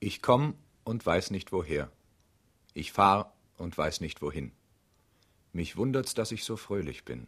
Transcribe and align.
Ich 0.00 0.22
komm 0.22 0.54
und 0.84 1.04
weiß 1.04 1.32
nicht 1.32 1.50
woher. 1.50 1.90
Ich 2.72 2.92
fahr 2.92 3.34
und 3.56 3.76
weiß 3.76 4.00
nicht 4.00 4.22
wohin. 4.22 4.52
Mich 5.52 5.76
wundert's, 5.76 6.14
dass 6.14 6.30
ich 6.30 6.44
so 6.44 6.56
fröhlich 6.56 7.04
bin. 7.04 7.26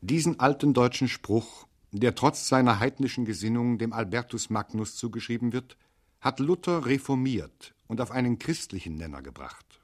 Diesen 0.00 0.40
alten 0.40 0.74
deutschen 0.74 1.08
Spruch, 1.08 1.68
der 1.92 2.14
trotz 2.14 2.48
seiner 2.48 2.80
heidnischen 2.80 3.24
Gesinnung 3.24 3.78
dem 3.78 3.92
Albertus 3.92 4.50
Magnus 4.50 4.96
zugeschrieben 4.96 5.52
wird, 5.52 5.76
hat 6.20 6.40
Luther 6.40 6.86
reformiert 6.86 7.74
und 7.86 8.00
auf 8.00 8.10
einen 8.10 8.38
christlichen 8.38 8.96
Nenner 8.96 9.22
gebracht. 9.22 9.80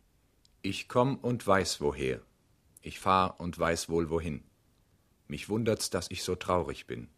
Ich 0.62 0.88
komm 0.88 1.16
und 1.16 1.46
weiß 1.46 1.80
woher. 1.80 2.20
Ich 2.82 2.98
fahr 2.98 3.38
und 3.38 3.56
weiß 3.56 3.88
wohl 3.88 4.10
wohin. 4.10 4.42
Mich 5.28 5.48
wundert's, 5.48 5.90
dass 5.90 6.10
ich 6.10 6.24
so 6.24 6.34
traurig 6.34 6.86
bin. 6.86 7.08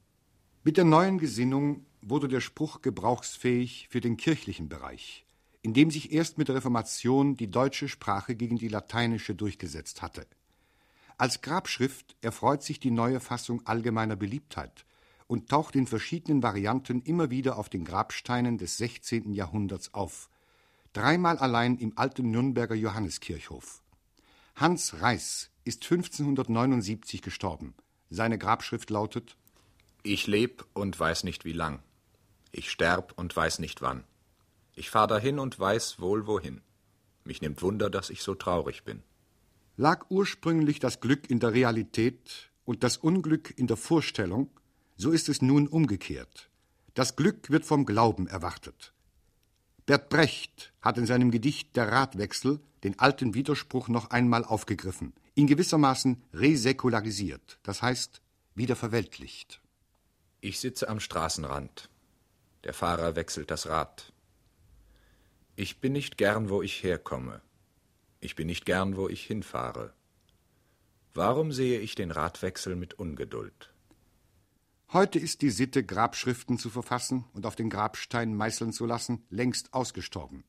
Mit 0.63 0.77
der 0.77 0.85
neuen 0.85 1.19
Gesinnung 1.19 1.87
wurde 2.03 2.29
der 2.29 2.41
Spruch 2.41 2.83
gebrauchsfähig 2.83 3.89
für 3.91 4.01
den 4.01 4.17
kirchlichen 4.17 4.69
Bereich, 4.69 5.27
in 5.63 5.75
dem 5.75 5.91
sich 5.91 6.13
erst 6.13 6.39
mit 6.39 6.49
der 6.49 6.57
Reformation 6.57 7.37
die 7.37 7.51
deutsche 7.51 7.89
Sprache 7.89 8.35
gegen 8.35 8.59
die 8.59 8.69
lateinische 8.69 9.35
durchgesetzt 9.35 10.03
hatte. 10.03 10.27
Als 11.17 11.43
Grabschrift 11.43 12.17
erfreut 12.21 12.63
sich 12.63 12.79
die 12.79 12.93
neue 12.93 13.19
Fassung 13.19 13.67
allgemeiner 13.67 14.15
Beliebtheit 14.15 14.85
und 15.27 15.49
taucht 15.49 15.75
in 15.77 15.87
verschiedenen 15.87 16.43
Varianten 16.43 17.03
immer 17.03 17.31
wieder 17.31 17.59
auf 17.59 17.69
den 17.69 17.85
Grabsteinen 17.85 18.57
des 18.57 18.77
16. 18.79 19.33
Jahrhunderts 19.33 19.95
auf. 19.95 20.31
Dreimal 20.93 21.39
allein 21.39 21.77
im 21.77 21.97
alten 21.99 22.31
Nürnberger 22.31 22.75
Johanneskirchhof. 22.75 23.83
Hans 24.57 25.01
Reiß 25.01 25.51
ist 25.65 25.85
1579 25.85 27.21
gestorben. 27.21 27.75
Seine 28.11 28.39
Grabschrift 28.39 28.89
lautet 28.91 29.37
Ich 30.03 30.27
leb 30.27 30.65
und 30.73 30.99
weiß 30.99 31.25
nicht 31.25 31.45
wie 31.45 31.53
lang. 31.53 31.83
Ich 32.53 32.71
sterb 32.71 33.13
und 33.17 33.35
weiß 33.35 33.59
nicht 33.59 33.83
wann. 33.83 34.05
Ich 34.75 34.91
fahr 34.91 35.07
dahin 35.07 35.39
und 35.39 35.59
weiß 35.59 36.01
wohl 36.01 36.27
wohin. 36.27 36.61
Mich 37.25 37.43
nimmt 37.43 37.63
Wunder, 37.63 37.91
dass 37.91 38.11
ich 38.11 38.23
so 38.23 38.35
traurig 38.35 38.85
bin. 38.85 39.03
Lag 39.77 40.07
ursprünglich 40.09 40.81
das 40.81 41.01
Glück 41.01 41.31
in 41.31 41.41
der 41.41 41.53
Realität 41.53 42.51
und 42.65 42.83
das 42.83 42.97
Unglück 42.97 43.57
in 43.57 43.67
der 43.67 43.77
Vorstellung, 43.77 44.51
so 44.97 45.11
ist 45.11 45.29
es 45.29 45.43
nun 45.43 45.69
umgekehrt. 45.69 46.51
Das 46.95 47.17
Glück 47.17 47.51
wird 47.51 47.65
vom 47.65 47.87
Glauben 47.87 48.27
erwartet. 48.27 48.93
Bert 49.87 50.09
Brecht 50.09 50.73
hat 50.81 50.99
in 50.99 51.07
seinem 51.07 51.31
Gedicht 51.31 51.77
Der 51.77 51.91
Ratwechsel 51.91 52.61
den 52.85 52.99
alten 52.99 53.35
Widerspruch 53.35 53.89
noch 53.89 54.11
einmal 54.11 54.45
aufgegriffen, 54.45 55.13
ihn 55.35 55.47
gewissermaßen 55.47 56.23
resäkularisiert, 56.33 57.59
das 57.63 57.83
heißt 57.83 58.21
wieder 58.55 58.77
verweltlicht. 58.77 59.61
Ich 60.41 60.61
sitze 60.61 60.89
am 60.89 61.01
Straßenrand. 61.01 61.89
Der 62.69 62.75
Fahrer 62.75 63.17
wechselt 63.17 63.51
das 63.51 63.67
Rad. 63.67 64.13
Ich 65.57 65.81
bin 65.81 65.95
nicht 65.95 66.19
gern, 66.19 66.51
wo 66.51 66.61
ich 66.61 66.83
herkomme. 66.83 67.41
Ich 68.21 68.37
bin 68.37 68.47
nicht 68.47 68.67
gern, 68.67 68.99
wo 68.99 69.09
ich 69.09 69.25
hinfahre. 69.25 69.95
Warum 71.15 71.51
sehe 71.51 71.81
ich 71.81 71.95
den 71.95 72.11
Radwechsel 72.11 72.77
mit 72.77 72.93
Ungeduld? 72.93 73.73
Heute 74.93 75.19
ist 75.19 75.41
die 75.41 75.49
Sitte, 75.49 75.83
Grabschriften 75.83 76.59
zu 76.59 76.69
verfassen 76.69 77.25
und 77.33 77.47
auf 77.47 77.57
den 77.57 77.71
Grabstein 77.71 78.35
meißeln 78.35 78.75
zu 78.75 78.85
lassen, 78.85 79.25
längst 79.31 79.73
ausgestorben. 79.73 80.45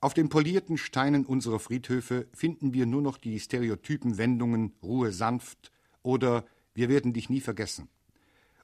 Auf 0.00 0.14
den 0.14 0.30
polierten 0.30 0.78
Steinen 0.78 1.26
unserer 1.26 1.60
Friedhöfe 1.60 2.26
finden 2.32 2.72
wir 2.72 2.86
nur 2.86 3.02
noch 3.02 3.18
die 3.18 3.38
stereotypen 3.38 4.16
Wendungen 4.16 4.72
Ruhe 4.82 5.12
sanft 5.12 5.72
oder 6.02 6.46
Wir 6.72 6.88
werden 6.88 7.12
dich 7.12 7.28
nie 7.28 7.42
vergessen. 7.42 7.90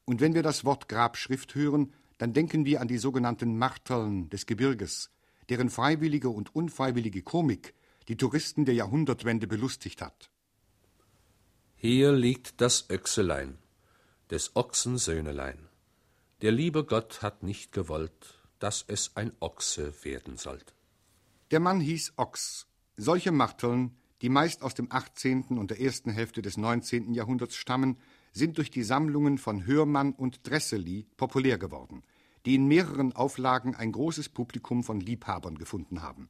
Und 0.07 0.23
wenn 0.23 0.35
wir 0.35 0.43
das 0.43 0.65
Wort 0.65 0.89
Grabschrift 0.89 1.55
hören, 1.55 1.93
dann 2.21 2.35
denken 2.35 2.67
wir 2.67 2.83
an 2.83 2.89
die 2.89 2.99
sogenannten 2.99 3.57
Marteln 3.57 4.29
des 4.29 4.45
Gebirges, 4.45 5.09
deren 5.49 5.71
freiwillige 5.71 6.29
und 6.29 6.55
unfreiwillige 6.55 7.23
Komik 7.23 7.73
die 8.09 8.19
Touristen 8.19 8.67
der 8.67 8.75
Jahrhundertwende 8.75 9.47
belustigt 9.47 10.03
hat. 10.03 10.29
Hier 11.77 12.13
liegt 12.13 12.61
das 12.61 12.91
Öchselein, 12.91 13.57
des 14.31 14.55
Ochsen 14.55 14.99
Söhnelein. 14.99 15.71
Der 16.43 16.53
liebe 16.53 16.85
Gott 16.85 17.23
hat 17.23 17.43
nicht 17.43 17.73
gewollt, 17.73 18.39
dass 18.59 18.85
es 18.87 19.17
ein 19.17 19.33
Ochse 19.41 19.95
werden 20.05 20.37
sollt. 20.37 20.75
Der 21.51 21.61
Mann 21.61 21.81
hieß 21.81 22.13
Ochs. 22.19 22.67
Solche 22.99 23.33
Marteln, 23.33 23.97
die 24.21 24.29
meist 24.29 24.61
aus 24.61 24.75
dem 24.75 24.93
18. 24.93 25.45
und 25.57 25.71
der 25.71 25.81
ersten 25.81 26.11
Hälfte 26.11 26.43
des 26.43 26.59
19. 26.59 27.15
Jahrhunderts 27.15 27.57
stammen, 27.57 27.97
sind 28.33 28.59
durch 28.59 28.71
die 28.71 28.83
Sammlungen 28.83 29.39
von 29.39 29.67
Hörmann 29.67 30.13
und 30.13 30.49
Dresseli 30.49 31.07
populär 31.17 31.59
geworden, 31.59 32.03
die 32.47 32.55
in 32.55 32.67
mehreren 32.67 33.13
Auflagen 33.15 33.75
ein 33.75 33.93
großes 33.93 34.29
Publikum 34.29 34.85
von 34.85 35.01
Liebhabern 35.01 35.57
gefunden 35.57 36.03
haben. 36.03 36.29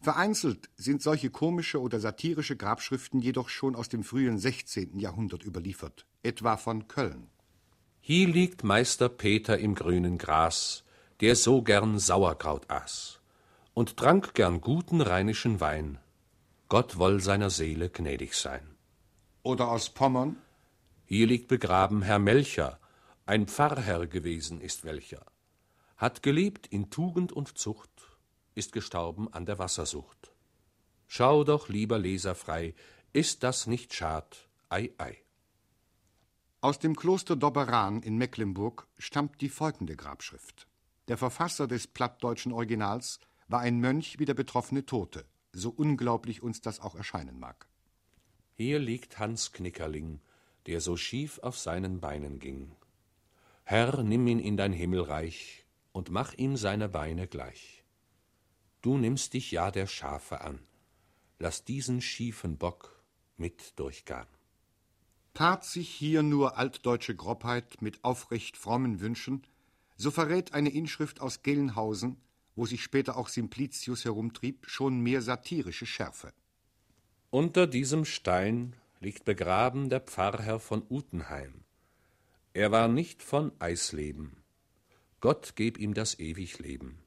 Vereinzelt 0.00 0.70
sind 0.76 1.02
solche 1.02 1.30
komische 1.30 1.80
oder 1.80 1.98
satirische 1.98 2.56
Grabschriften 2.56 3.20
jedoch 3.20 3.48
schon 3.48 3.74
aus 3.74 3.88
dem 3.88 4.04
frühen 4.04 4.38
16. 4.38 4.98
Jahrhundert 4.98 5.44
überliefert, 5.44 6.06
etwa 6.22 6.56
von 6.56 6.86
Köln. 6.86 7.28
Hier 8.00 8.28
liegt 8.28 8.62
Meister 8.62 9.08
Peter 9.08 9.58
im 9.58 9.74
grünen 9.74 10.16
Gras, 10.18 10.84
der 11.20 11.34
so 11.34 11.62
gern 11.62 11.98
Sauerkraut 11.98 12.70
aß 12.70 13.20
und 13.74 13.96
trank 13.96 14.34
gern 14.34 14.60
guten 14.60 15.00
rheinischen 15.00 15.60
Wein. 15.60 15.98
Gott 16.68 16.98
woll 16.98 17.20
seiner 17.20 17.50
Seele 17.50 17.90
gnädig 17.90 18.34
sein. 18.34 18.62
Oder 19.42 19.68
aus 19.68 19.90
Pommern? 19.90 20.36
Hier 21.10 21.26
liegt 21.26 21.48
begraben 21.48 22.02
Herr 22.02 22.18
Melcher, 22.18 22.78
ein 23.24 23.46
Pfarrherr 23.46 24.06
gewesen 24.06 24.60
ist 24.60 24.84
welcher, 24.84 25.24
hat 25.96 26.22
gelebt 26.22 26.66
in 26.66 26.90
Tugend 26.90 27.32
und 27.32 27.56
Zucht, 27.56 28.18
ist 28.54 28.72
gestorben 28.72 29.32
an 29.32 29.46
der 29.46 29.58
Wassersucht. 29.58 30.34
Schau 31.06 31.44
doch, 31.44 31.70
lieber 31.70 31.98
Leser 31.98 32.34
frei, 32.34 32.74
ist 33.14 33.42
das 33.42 33.66
nicht 33.66 33.94
schad, 33.94 34.50
ei 34.68 34.92
ei. 34.98 35.16
Aus 36.60 36.78
dem 36.78 36.94
Kloster 36.94 37.36
Dobberan 37.36 38.02
in 38.02 38.18
Mecklenburg 38.18 38.86
stammt 38.98 39.40
die 39.40 39.48
folgende 39.48 39.96
Grabschrift. 39.96 40.66
Der 41.08 41.16
Verfasser 41.16 41.66
des 41.66 41.86
plattdeutschen 41.86 42.52
Originals 42.52 43.18
war 43.46 43.60
ein 43.60 43.80
Mönch 43.80 44.18
wie 44.18 44.26
der 44.26 44.34
betroffene 44.34 44.84
Tote, 44.84 45.24
so 45.54 45.70
unglaublich 45.70 46.42
uns 46.42 46.60
das 46.60 46.80
auch 46.80 46.94
erscheinen 46.94 47.40
mag. 47.40 47.66
Hier 48.52 48.78
liegt 48.78 49.18
Hans 49.18 49.52
Knickerling, 49.52 50.20
der 50.68 50.82
so 50.82 50.98
schief 50.98 51.38
auf 51.38 51.58
seinen 51.58 51.98
Beinen 51.98 52.38
ging. 52.38 52.76
Herr, 53.64 54.02
nimm 54.02 54.26
ihn 54.26 54.38
in 54.38 54.58
dein 54.58 54.74
Himmelreich 54.74 55.64
und 55.92 56.10
mach 56.10 56.34
ihm 56.34 56.58
seine 56.58 56.90
Beine 56.90 57.26
gleich. 57.26 57.84
Du 58.82 58.98
nimmst 58.98 59.32
dich 59.32 59.50
ja 59.50 59.70
der 59.70 59.86
Schafe 59.86 60.42
an, 60.42 60.60
lass 61.38 61.64
diesen 61.64 62.02
schiefen 62.02 62.58
Bock 62.58 63.02
mit 63.38 63.78
durchgahn. 63.78 64.26
Tat 65.32 65.64
sich 65.64 65.88
hier 65.88 66.22
nur 66.22 66.58
altdeutsche 66.58 67.16
Grobheit 67.16 67.80
mit 67.80 68.04
aufrecht 68.04 68.58
frommen 68.58 69.00
Wünschen, 69.00 69.46
so 69.96 70.10
verrät 70.10 70.52
eine 70.52 70.68
Inschrift 70.68 71.22
aus 71.22 71.42
Gelnhausen, 71.42 72.18
wo 72.56 72.66
sich 72.66 72.82
später 72.82 73.16
auch 73.16 73.28
Simplicius 73.28 74.04
herumtrieb, 74.04 74.66
schon 74.68 75.00
mehr 75.00 75.22
satirische 75.22 75.86
Schärfe. 75.86 76.34
Unter 77.30 77.66
diesem 77.66 78.04
Stein 78.04 78.76
liegt 79.00 79.24
begraben 79.24 79.88
der 79.88 80.00
Pfarrherr 80.00 80.58
von 80.58 80.84
Utenheim. 80.88 81.64
Er 82.52 82.72
war 82.72 82.88
nicht 82.88 83.22
von 83.22 83.52
Eisleben. 83.60 84.42
Gott 85.20 85.54
geb 85.56 85.78
ihm 85.78 85.94
das 85.94 86.18
ewig 86.18 86.58
Leben. 86.58 86.98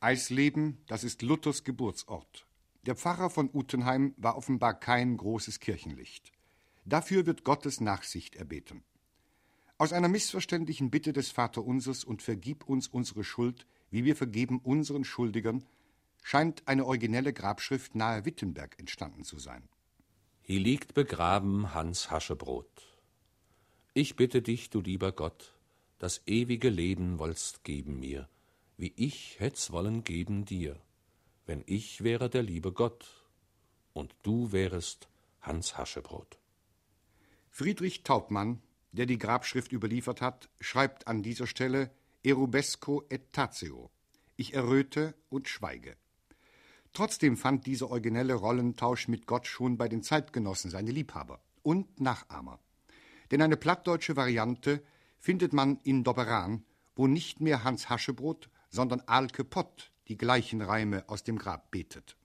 Eisleben, 0.00 0.78
das 0.86 1.04
ist 1.04 1.22
Luthers 1.22 1.64
Geburtsort. 1.64 2.46
Der 2.86 2.94
Pfarrer 2.94 3.30
von 3.30 3.50
Utenheim 3.52 4.14
war 4.16 4.36
offenbar 4.36 4.78
kein 4.78 5.16
großes 5.16 5.60
Kirchenlicht. 5.60 6.32
Dafür 6.84 7.26
wird 7.26 7.44
Gottes 7.44 7.80
Nachsicht 7.80 8.36
erbeten. 8.36 8.82
Aus 9.76 9.92
einer 9.92 10.08
missverständlichen 10.08 10.90
Bitte 10.90 11.12
des 11.12 11.30
Vaterunsers 11.30 12.04
und 12.04 12.22
vergib 12.22 12.68
uns 12.68 12.88
unsere 12.88 13.24
Schuld, 13.24 13.66
wie 13.90 14.04
wir 14.04 14.16
vergeben 14.16 14.60
unseren 14.60 15.04
Schuldigern, 15.04 15.64
scheint 16.22 16.66
eine 16.66 16.86
originelle 16.86 17.32
Grabschrift 17.32 17.94
nahe 17.94 18.24
Wittenberg 18.24 18.78
entstanden 18.78 19.24
zu 19.24 19.38
sein. 19.38 19.68
Hier 20.50 20.60
liegt 20.60 20.94
begraben 20.94 21.74
Hans 21.74 22.10
Haschebrot. 22.10 22.98
Ich 23.92 24.16
bitte 24.16 24.40
dich, 24.40 24.70
du 24.70 24.80
lieber 24.80 25.12
Gott, 25.12 25.52
das 25.98 26.22
ewige 26.24 26.70
Leben 26.70 27.18
wollst 27.18 27.64
geben 27.64 28.00
mir, 28.00 28.30
wie 28.78 28.94
ich 28.96 29.38
hätt's 29.40 29.72
wollen 29.72 30.04
geben 30.04 30.46
dir, 30.46 30.80
wenn 31.44 31.62
ich 31.66 32.02
wäre 32.02 32.30
der 32.30 32.42
liebe 32.42 32.72
Gott 32.72 33.26
und 33.92 34.14
du 34.22 34.50
wärest 34.50 35.10
Hans 35.42 35.76
Haschebrot. 35.76 36.38
Friedrich 37.50 38.02
Taubmann, 38.02 38.62
der 38.92 39.04
die 39.04 39.18
Grabschrift 39.18 39.70
überliefert 39.70 40.22
hat, 40.22 40.48
schreibt 40.60 41.08
an 41.08 41.22
dieser 41.22 41.46
Stelle 41.46 41.90
Erubesco 42.22 43.04
et 43.10 43.34
tatio. 43.34 43.90
Ich 44.36 44.54
erröte 44.54 45.12
und 45.28 45.46
schweige. 45.46 45.98
Trotzdem 46.98 47.36
fand 47.36 47.64
dieser 47.66 47.92
originelle 47.92 48.34
Rollentausch 48.34 49.06
mit 49.06 49.28
Gott 49.28 49.46
schon 49.46 49.78
bei 49.78 49.88
den 49.88 50.02
Zeitgenossen 50.02 50.68
seine 50.68 50.90
Liebhaber 50.90 51.40
und 51.62 52.00
Nachahmer. 52.00 52.58
Denn 53.30 53.40
eine 53.40 53.56
plattdeutsche 53.56 54.16
Variante 54.16 54.82
findet 55.20 55.52
man 55.52 55.78
in 55.84 56.02
Dobberan, 56.02 56.64
wo 56.96 57.06
nicht 57.06 57.40
mehr 57.40 57.62
Hans 57.62 57.88
Haschebrot, 57.88 58.50
sondern 58.68 58.98
Alke 59.02 59.44
Pott 59.44 59.92
die 60.08 60.16
gleichen 60.16 60.60
Reime 60.60 61.08
aus 61.08 61.22
dem 61.22 61.38
Grab 61.38 61.70
betet. 61.70 62.16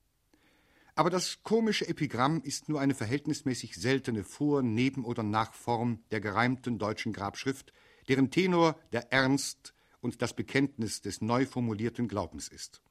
Aber 0.96 1.12
das 1.12 1.44
komische 1.44 1.88
Epigramm 1.88 2.42
ist 2.42 2.68
nur 2.68 2.82
eine 2.82 2.96
verhältnismäßig 2.96 3.76
seltene 3.76 4.24
Vor-, 4.24 4.64
Neben- 4.64 5.06
oder 5.06 5.22
Nachform 5.22 6.04
der 6.10 6.20
gereimten 6.20 6.80
deutschen 6.80 7.14
Grabschrift, 7.14 7.74
deren 8.08 8.32
Tenor 8.32 8.80
der 8.92 9.14
Ernst 9.14 9.76
und 10.02 10.24
das 10.24 10.36
Bekenntnis 10.36 11.02
des 11.02 11.22
neu 11.22 11.46
formulierten 11.46 12.08
Glaubens 12.08 12.48
ist. 12.48 12.82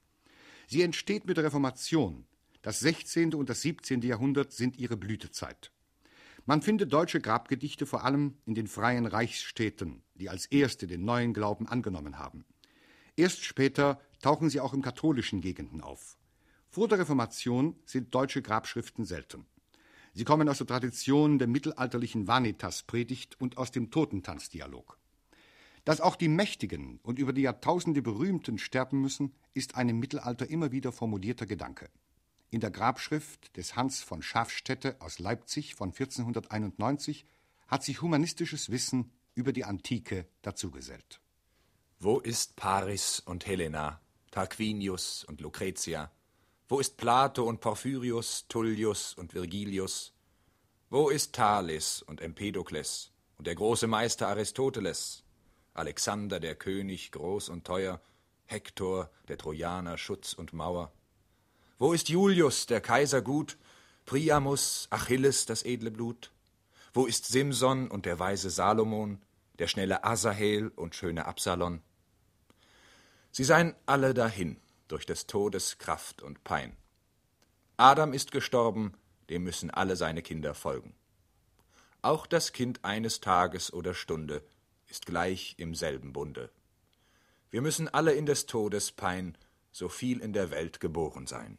Sie 0.67 0.81
entsteht 0.81 1.25
mit 1.25 1.37
der 1.37 1.43
Reformation. 1.45 2.25
Das 2.61 2.79
16. 2.79 3.33
und 3.33 3.49
das 3.49 3.61
17. 3.61 4.01
Jahrhundert 4.01 4.53
sind 4.53 4.77
ihre 4.77 4.97
Blütezeit. 4.97 5.71
Man 6.45 6.61
findet 6.61 6.91
deutsche 6.91 7.21
Grabgedichte 7.21 7.85
vor 7.85 8.03
allem 8.03 8.35
in 8.45 8.55
den 8.55 8.67
freien 8.67 9.05
Reichsstädten, 9.05 10.03
die 10.15 10.29
als 10.29 10.45
erste 10.45 10.87
den 10.87 11.05
neuen 11.05 11.33
Glauben 11.33 11.67
angenommen 11.67 12.19
haben. 12.19 12.45
Erst 13.15 13.45
später 13.45 14.01
tauchen 14.21 14.49
sie 14.49 14.59
auch 14.59 14.73
in 14.73 14.81
katholischen 14.81 15.41
Gegenden 15.41 15.81
auf. 15.81 16.17
Vor 16.69 16.87
der 16.87 16.99
Reformation 16.99 17.75
sind 17.85 18.13
deutsche 18.15 18.41
Grabschriften 18.41 19.05
selten. 19.05 19.45
Sie 20.13 20.23
kommen 20.25 20.49
aus 20.49 20.57
der 20.57 20.67
Tradition 20.67 21.39
der 21.39 21.47
mittelalterlichen 21.47 22.27
Vanitas-Predigt 22.27 23.39
und 23.39 23.57
aus 23.57 23.71
dem 23.71 23.91
Totentanzdialog. 23.91 24.97
Dass 25.85 25.99
auch 25.99 26.15
die 26.15 26.29
Mächtigen 26.29 26.99
und 27.03 27.19
über 27.19 27.33
die 27.33 27.41
Jahrtausende 27.41 28.01
berühmten 28.01 28.57
sterben 28.57 29.01
müssen, 29.01 29.33
ist 29.53 29.75
ein 29.75 29.89
im 29.89 29.99
Mittelalter 29.99 30.49
immer 30.49 30.71
wieder 30.71 30.91
formulierter 30.91 31.45
Gedanke. 31.45 31.89
In 32.49 32.61
der 32.61 32.71
Grabschrift 32.71 33.57
des 33.57 33.75
Hans 33.75 34.01
von 34.01 34.21
Schafstätte 34.21 34.95
aus 34.99 35.19
Leipzig 35.19 35.75
von 35.75 35.89
1491 35.89 37.25
hat 37.67 37.83
sich 37.83 38.01
humanistisches 38.01 38.69
Wissen 38.69 39.11
über 39.33 39.51
die 39.51 39.65
Antike 39.65 40.27
dazugesellt. 40.41 41.19
Wo 41.99 42.19
ist 42.19 42.55
Paris 42.55 43.21
und 43.25 43.45
Helena, 43.45 43.99
Tarquinius 44.31 45.23
und 45.25 45.41
Lucretia? 45.41 46.11
Wo 46.67 46.79
ist 46.79 46.97
Plato 46.97 47.43
und 47.43 47.59
Porphyrius, 47.59 48.45
Tullius 48.47 49.15
und 49.15 49.33
Virgilius? 49.33 50.13
Wo 50.89 51.09
ist 51.09 51.33
Thales 51.33 52.01
und 52.03 52.21
Empedokles 52.21 53.11
und 53.37 53.47
der 53.47 53.55
große 53.55 53.87
Meister 53.87 54.27
Aristoteles? 54.27 55.22
Alexander 55.73 56.39
der 56.39 56.55
König 56.55 57.11
groß 57.11 57.49
und 57.49 57.65
teuer, 57.65 57.99
Hektor 58.45 59.09
der 59.27 59.37
Trojaner 59.37 59.97
Schutz 59.97 60.33
und 60.33 60.53
Mauer. 60.53 60.91
Wo 61.79 61.93
ist 61.93 62.09
Julius 62.09 62.67
der 62.67 62.81
Kaiser 62.81 63.21
gut, 63.21 63.57
Priamus, 64.05 64.87
Achilles 64.91 65.45
das 65.45 65.63
edle 65.63 65.89
Blut? 65.89 66.31
Wo 66.93 67.05
ist 67.05 67.25
Simson 67.25 67.89
und 67.89 68.05
der 68.05 68.19
weise 68.19 68.49
Salomon, 68.51 69.21
der 69.57 69.67
schnelle 69.67 70.03
Asahel 70.03 70.67
und 70.75 70.93
schöne 70.93 71.25
Absalon? 71.25 71.81
Sie 73.31 73.43
seien 73.43 73.75
alle 73.87 74.13
dahin, 74.13 74.57
durch 74.87 75.07
des 75.07 75.25
Todes 75.25 75.79
Kraft 75.79 76.21
und 76.21 76.43
Pein. 76.43 76.77
Adam 77.77 78.13
ist 78.13 78.31
gestorben, 78.31 78.93
dem 79.29 79.43
müssen 79.43 79.71
alle 79.71 79.95
seine 79.95 80.21
Kinder 80.21 80.53
folgen. 80.53 80.93
Auch 82.03 82.27
das 82.27 82.51
Kind 82.53 82.85
eines 82.85 83.21
Tages 83.21 83.73
oder 83.73 83.95
Stunde 83.95 84.43
ist 84.93 85.07
gleich 85.07 85.55
im 85.57 85.73
selben 85.73 86.13
Bunde. 86.13 86.51
Wir 87.49 87.63
müssen 87.63 87.87
alle 87.87 88.13
in 88.13 88.27
des 88.27 88.45
Todes 88.45 88.91
Pein, 88.91 89.35
so 89.71 89.89
viel 89.89 90.19
in 90.19 90.33
der 90.33 90.51
Welt 90.51 90.79
geboren 90.79 91.25
sein. 91.25 91.57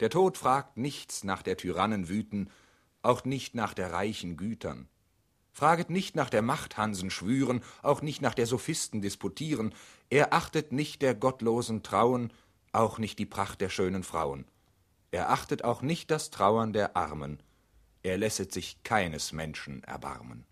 Der 0.00 0.08
Tod 0.08 0.38
fragt 0.38 0.78
nichts 0.78 1.24
nach 1.24 1.42
der 1.42 1.58
Tyrannen 1.58 2.08
Wüten, 2.08 2.48
auch 3.02 3.26
nicht 3.26 3.54
nach 3.54 3.74
der 3.74 3.92
reichen 3.92 4.38
Gütern. 4.38 4.88
Fraget 5.52 5.90
nicht 5.90 6.16
nach 6.16 6.30
der 6.30 6.40
Macht 6.40 6.78
Hansen 6.78 7.10
schwüren, 7.10 7.62
auch 7.82 8.00
nicht 8.00 8.22
nach 8.22 8.32
der 8.32 8.46
Sophisten 8.46 9.02
disputieren. 9.02 9.74
Er 10.08 10.32
achtet 10.32 10.72
nicht 10.72 11.02
der 11.02 11.14
gottlosen 11.14 11.82
Trauen, 11.82 12.32
auch 12.72 12.96
nicht 12.96 13.18
die 13.18 13.26
Pracht 13.26 13.60
der 13.60 13.68
schönen 13.68 14.04
Frauen. 14.04 14.46
Er 15.10 15.28
achtet 15.28 15.64
auch 15.64 15.82
nicht 15.82 16.10
das 16.10 16.30
Trauern 16.30 16.72
der 16.72 16.96
Armen. 16.96 17.42
Er 18.02 18.16
lässet 18.16 18.52
sich 18.52 18.82
keines 18.84 19.32
Menschen 19.32 19.84
erbarmen. 19.84 20.46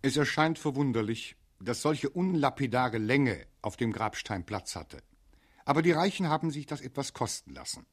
Es 0.00 0.16
erscheint 0.16 0.60
verwunderlich, 0.60 1.36
dass 1.60 1.82
solche 1.82 2.08
unlapidare 2.08 2.98
Länge 2.98 3.46
auf 3.62 3.76
dem 3.76 3.92
Grabstein 3.92 4.46
Platz 4.46 4.76
hatte. 4.76 5.02
Aber 5.64 5.82
die 5.82 5.92
Reichen 5.92 6.28
haben 6.28 6.52
sich 6.52 6.66
das 6.66 6.80
etwas 6.80 7.12
kosten 7.12 7.52
lassen. 7.52 7.84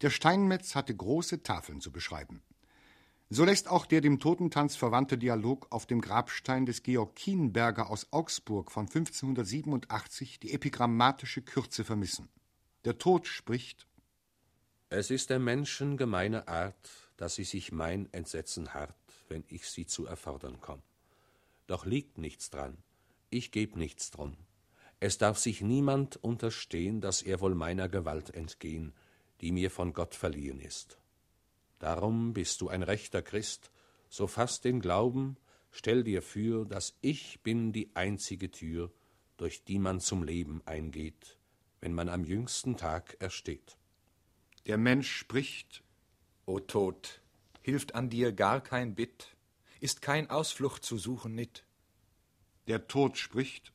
Der 0.00 0.10
Steinmetz 0.10 0.74
hatte 0.74 0.96
große 0.96 1.42
Tafeln 1.42 1.80
zu 1.80 1.92
beschreiben. 1.92 2.42
So 3.28 3.44
lässt 3.44 3.68
auch 3.68 3.86
der 3.86 4.00
dem 4.00 4.18
Totentanz 4.18 4.76
verwandte 4.76 5.18
Dialog 5.18 5.66
auf 5.70 5.84
dem 5.84 6.00
Grabstein 6.00 6.64
des 6.64 6.82
Georg 6.82 7.16
Kienberger 7.16 7.90
aus 7.90 8.12
Augsburg 8.12 8.70
von 8.70 8.86
1587 8.86 10.40
die 10.40 10.52
epigrammatische 10.52 11.42
Kürze 11.42 11.84
vermissen. 11.84 12.28
Der 12.84 12.98
Tod 12.98 13.26
spricht 13.26 13.86
Es 14.88 15.10
ist 15.10 15.30
der 15.30 15.40
Menschen 15.40 15.96
gemeine 15.96 16.48
Art, 16.48 17.10
dass 17.16 17.34
sie 17.34 17.44
sich 17.44 17.72
mein 17.72 18.10
Entsetzen 18.12 18.72
harrt, 18.72 18.94
wenn 19.28 19.44
ich 19.48 19.68
sie 19.68 19.86
zu 19.86 20.06
erfordern 20.06 20.58
komm. 20.60 20.82
Doch 21.66 21.86
liegt 21.86 22.18
nichts 22.18 22.50
dran, 22.50 22.78
ich 23.30 23.50
geb 23.50 23.76
nichts 23.76 24.10
drum. 24.10 24.36
Es 25.00 25.18
darf 25.18 25.38
sich 25.38 25.60
niemand 25.60 26.16
unterstehen, 26.16 27.00
dass 27.00 27.22
er 27.22 27.40
wohl 27.40 27.54
meiner 27.54 27.88
Gewalt 27.88 28.34
entgehen, 28.34 28.94
die 29.40 29.52
mir 29.52 29.70
von 29.70 29.92
Gott 29.92 30.14
verliehen 30.14 30.60
ist. 30.60 30.98
Darum 31.78 32.32
bist 32.32 32.60
du 32.60 32.68
ein 32.68 32.82
rechter 32.82 33.20
Christ, 33.20 33.70
so 34.08 34.26
fass 34.26 34.60
den 34.60 34.80
Glauben, 34.80 35.36
stell 35.70 36.04
dir 36.04 36.22
für, 36.22 36.64
dass 36.64 36.96
ich 37.02 37.42
bin 37.42 37.72
die 37.72 37.94
einzige 37.94 38.50
Tür, 38.50 38.90
durch 39.36 39.64
die 39.64 39.78
man 39.78 40.00
zum 40.00 40.22
Leben 40.22 40.62
eingeht, 40.64 41.38
wenn 41.80 41.92
man 41.92 42.08
am 42.08 42.24
jüngsten 42.24 42.76
Tag 42.78 43.16
ersteht. 43.20 43.76
Der 44.66 44.78
Mensch 44.78 45.12
spricht, 45.12 45.84
O 46.46 46.60
Tod, 46.60 47.20
hilft 47.60 47.94
an 47.94 48.08
dir 48.08 48.32
gar 48.32 48.62
kein 48.62 48.94
Bitt, 48.94 49.35
ist 49.86 50.02
kein 50.02 50.30
Ausflucht 50.30 50.84
zu 50.84 50.98
suchen 50.98 51.36
nit. 51.36 51.64
Der 52.66 52.88
Tod 52.88 53.18
spricht, 53.18 53.72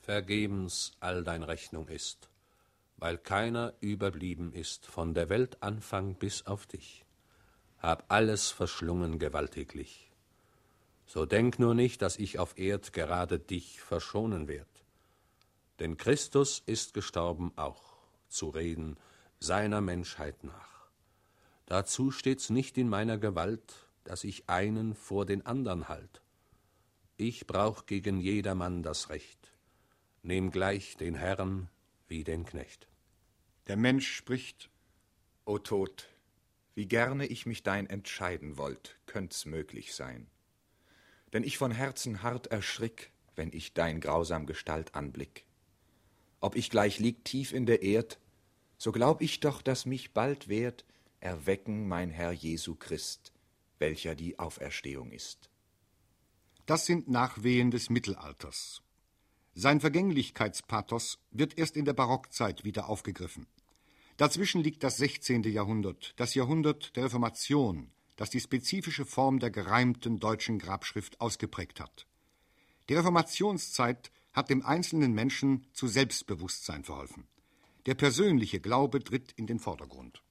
Vergebens 0.00 0.92
all 1.00 1.24
dein 1.24 1.42
Rechnung 1.42 1.88
ist, 1.88 2.30
weil 2.98 3.18
keiner 3.18 3.74
überblieben 3.80 4.52
ist 4.52 4.86
von 4.86 5.14
der 5.14 5.28
Welt 5.28 5.60
Anfang 5.60 6.14
bis 6.14 6.46
auf 6.46 6.66
dich. 6.66 7.04
Hab 7.80 8.04
alles 8.12 8.52
verschlungen 8.52 9.18
gewaltiglich. 9.18 10.08
So 11.04 11.26
denk 11.26 11.58
nur 11.58 11.74
nicht, 11.74 12.00
dass 12.00 12.16
ich 12.16 12.38
auf 12.38 12.56
Erd 12.56 12.92
gerade 12.92 13.40
dich 13.40 13.80
verschonen 13.80 14.46
werd. 14.46 14.70
Denn 15.80 15.96
Christus 15.96 16.62
ist 16.64 16.94
gestorben 16.94 17.50
auch, 17.56 17.96
zu 18.28 18.50
reden, 18.50 18.96
seiner 19.40 19.80
Menschheit 19.80 20.44
nach. 20.44 20.86
Dazu 21.66 22.12
steht's 22.12 22.50
nicht 22.50 22.78
in 22.78 22.88
meiner 22.88 23.18
Gewalt, 23.18 23.87
dass 24.08 24.24
ich 24.24 24.48
einen 24.48 24.94
vor 24.94 25.26
den 25.26 25.44
andern 25.44 25.90
halt. 25.90 26.22
Ich 27.18 27.46
brauch 27.46 27.84
gegen 27.84 28.20
jedermann 28.20 28.82
das 28.82 29.10
Recht, 29.10 29.52
nehm 30.22 30.50
gleich 30.50 30.96
den 30.96 31.14
Herrn 31.14 31.68
wie 32.08 32.24
den 32.24 32.46
Knecht. 32.46 32.88
Der 33.66 33.76
Mensch 33.76 34.10
spricht, 34.10 34.70
O 35.44 35.58
Tod, 35.58 36.08
wie 36.74 36.86
gerne 36.86 37.26
ich 37.26 37.44
mich 37.44 37.62
dein 37.62 37.86
entscheiden 37.86 38.56
wollt, 38.56 38.98
könnt's 39.04 39.44
möglich 39.44 39.94
sein. 39.94 40.26
Denn 41.34 41.42
ich 41.44 41.58
von 41.58 41.70
Herzen 41.70 42.22
hart 42.22 42.46
erschrick, 42.46 43.10
wenn 43.36 43.52
ich 43.52 43.74
dein 43.74 44.00
grausam 44.00 44.46
Gestalt 44.46 44.94
anblick. 44.94 45.44
Ob 46.40 46.56
ich 46.56 46.70
gleich 46.70 46.98
lieg 46.98 47.26
tief 47.26 47.52
in 47.52 47.66
der 47.66 47.82
Erd, 47.82 48.18
so 48.78 48.90
glaub 48.90 49.20
ich 49.20 49.40
doch, 49.40 49.60
dass 49.60 49.84
mich 49.84 50.14
bald 50.14 50.48
werd 50.48 50.86
erwecken 51.20 51.88
mein 51.88 52.08
Herr 52.08 52.32
Jesu 52.32 52.74
Christ, 52.74 53.32
welcher 53.78 54.14
die 54.14 54.38
Auferstehung 54.38 55.10
ist. 55.10 55.50
Das 56.66 56.86
sind 56.86 57.08
Nachwehen 57.08 57.70
des 57.70 57.90
Mittelalters. 57.90 58.82
Sein 59.54 59.80
Vergänglichkeitspathos 59.80 61.18
wird 61.30 61.58
erst 61.58 61.76
in 61.76 61.84
der 61.84 61.94
Barockzeit 61.94 62.64
wieder 62.64 62.88
aufgegriffen. 62.88 63.46
Dazwischen 64.16 64.62
liegt 64.62 64.82
das 64.82 64.96
16. 64.98 65.44
Jahrhundert, 65.44 66.12
das 66.16 66.34
Jahrhundert 66.34 66.94
der 66.96 67.04
Reformation, 67.04 67.90
das 68.16 68.30
die 68.30 68.40
spezifische 68.40 69.06
Form 69.06 69.38
der 69.38 69.50
gereimten 69.50 70.18
deutschen 70.18 70.58
Grabschrift 70.58 71.20
ausgeprägt 71.20 71.80
hat. 71.80 72.06
Die 72.88 72.94
Reformationszeit 72.94 74.10
hat 74.32 74.50
dem 74.50 74.64
einzelnen 74.64 75.12
Menschen 75.12 75.66
zu 75.72 75.88
Selbstbewusstsein 75.88 76.84
verholfen. 76.84 77.26
Der 77.86 77.94
persönliche 77.94 78.60
Glaube 78.60 79.02
tritt 79.02 79.32
in 79.32 79.46
den 79.46 79.58
Vordergrund. 79.58 80.22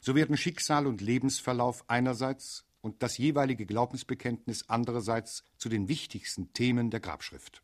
So 0.00 0.14
werden 0.14 0.36
Schicksal 0.36 0.86
und 0.86 1.00
Lebensverlauf 1.00 1.84
einerseits 1.88 2.64
und 2.84 3.02
das 3.02 3.16
jeweilige 3.16 3.64
Glaubensbekenntnis 3.64 4.68
andererseits 4.68 5.42
zu 5.56 5.70
den 5.70 5.88
wichtigsten 5.88 6.52
Themen 6.52 6.90
der 6.90 7.00
Grabschrift. 7.00 7.62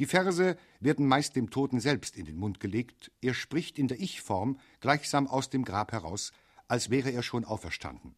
Die 0.00 0.06
Verse 0.06 0.56
werden 0.80 1.06
meist 1.06 1.36
dem 1.36 1.50
Toten 1.50 1.78
selbst 1.78 2.16
in 2.16 2.24
den 2.24 2.36
Mund 2.36 2.58
gelegt, 2.58 3.12
er 3.20 3.34
spricht 3.34 3.78
in 3.78 3.86
der 3.86 4.00
Ich-Form 4.00 4.58
gleichsam 4.80 5.28
aus 5.28 5.48
dem 5.48 5.64
Grab 5.64 5.92
heraus, 5.92 6.32
als 6.66 6.90
wäre 6.90 7.12
er 7.12 7.22
schon 7.22 7.44
auferstanden. 7.44 8.16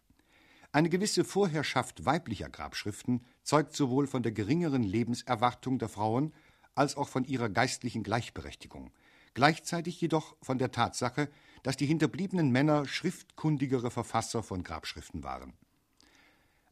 Eine 0.72 0.88
gewisse 0.88 1.24
Vorherrschaft 1.24 2.06
weiblicher 2.06 2.48
Grabschriften 2.48 3.22
zeugt 3.42 3.76
sowohl 3.76 4.06
von 4.06 4.22
der 4.22 4.32
geringeren 4.32 4.82
Lebenserwartung 4.82 5.78
der 5.78 5.90
Frauen 5.90 6.32
als 6.74 6.96
auch 6.96 7.08
von 7.08 7.24
ihrer 7.24 7.50
geistlichen 7.50 8.02
Gleichberechtigung, 8.02 8.92
gleichzeitig 9.34 10.00
jedoch 10.00 10.36
von 10.40 10.56
der 10.56 10.70
Tatsache, 10.70 11.28
dass 11.62 11.76
die 11.76 11.86
hinterbliebenen 11.86 12.50
Männer 12.50 12.86
schriftkundigere 12.86 13.90
Verfasser 13.90 14.42
von 14.42 14.64
Grabschriften 14.64 15.22
waren. 15.22 15.52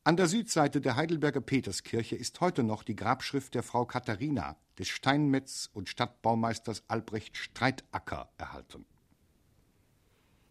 An 0.05 0.17
der 0.17 0.27
Südseite 0.27 0.81
der 0.81 0.97
Heidelberger 0.97 1.41
Peterskirche 1.41 2.17
ist 2.17 2.41
heute 2.41 2.65
noch 2.65 2.83
die 2.83 2.97
Grabschrift 2.97 3.55
der 3.55 3.63
Frau 3.63 3.87
Katharina 3.87 4.57
des 4.77 4.89
Steinmetz 4.89 5.71
und 5.73 5.89
Stadtbaumeisters 5.89 6.83
Albrecht 6.89 7.37
Streitacker 7.37 8.29
erhalten. 8.37 8.85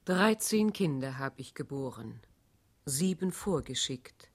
Dreizehn 0.06 0.72
Kinder 0.72 1.20
hab 1.20 1.38
ich 1.38 1.54
geboren, 1.54 2.22
sieben 2.86 3.34
vorgeschickt, 3.34 4.32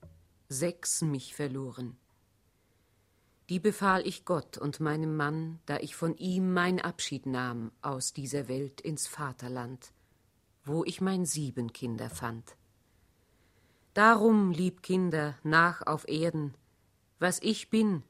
sechs 0.49 1.01
mich 1.01 1.33
verloren. 1.33 1.97
Die 3.49 3.59
befahl 3.59 4.05
ich 4.05 4.23
Gott 4.23 4.59
und 4.59 4.79
meinem 4.79 5.17
Mann, 5.17 5.59
da 5.65 5.77
ich 5.77 5.95
von 5.95 6.15
ihm 6.17 6.53
mein 6.53 6.79
Abschied 6.79 7.25
nahm 7.25 7.71
aus 7.81 8.13
dieser 8.13 8.47
Welt 8.47 8.81
ins 8.81 9.07
Vaterland, 9.07 9.93
wo 10.63 10.83
ich 10.85 11.01
mein 11.01 11.25
sieben 11.25 11.73
Kinder 11.73 12.11
fand. 12.11 12.55
Darum, 13.97 14.51
lieb 14.51 14.83
Kinder, 14.83 15.39
nach 15.41 15.81
auf 15.87 16.07
Erden, 16.07 16.53
was 17.17 17.41
ich 17.41 17.71
bin, 17.71 18.03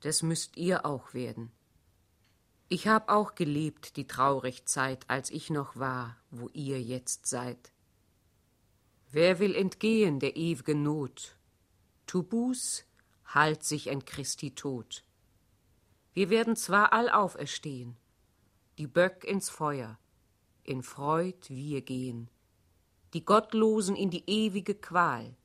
das 0.00 0.22
müsst 0.22 0.56
ihr 0.56 0.86
auch 0.86 1.12
werden. 1.12 1.52
Ich 2.70 2.88
hab 2.88 3.10
auch 3.10 3.34
gelebt 3.34 3.98
die 3.98 4.06
traurig 4.06 4.64
Zeit, 4.64 5.04
als 5.10 5.28
ich 5.28 5.50
noch 5.50 5.76
war, 5.76 6.16
wo 6.30 6.48
ihr 6.54 6.80
jetzt 6.80 7.26
seid. 7.26 7.74
Wer 9.10 9.38
will 9.38 9.54
entgehen 9.54 10.18
der 10.18 10.34
ew'gen 10.34 10.82
Not? 10.82 11.36
Tu 12.06 12.22
Buß, 12.22 12.86
halt 13.26 13.64
sich 13.64 13.90
ein 13.90 14.06
Christi 14.06 14.54
Tod. 14.54 15.04
Wir 16.14 16.30
werden 16.30 16.56
zwar 16.56 16.94
all 16.94 17.10
auferstehen, 17.10 17.98
die 18.78 18.86
Böck 18.86 19.24
ins 19.24 19.50
Feuer, 19.50 19.98
in 20.62 20.82
Freud 20.82 21.50
wir 21.50 21.82
gehen, 21.82 22.30
die 23.14 23.24
Gottlosen 23.24 23.94
in 23.94 24.10
die 24.10 24.24
ewige 24.26 24.74
Qual, 24.74 25.36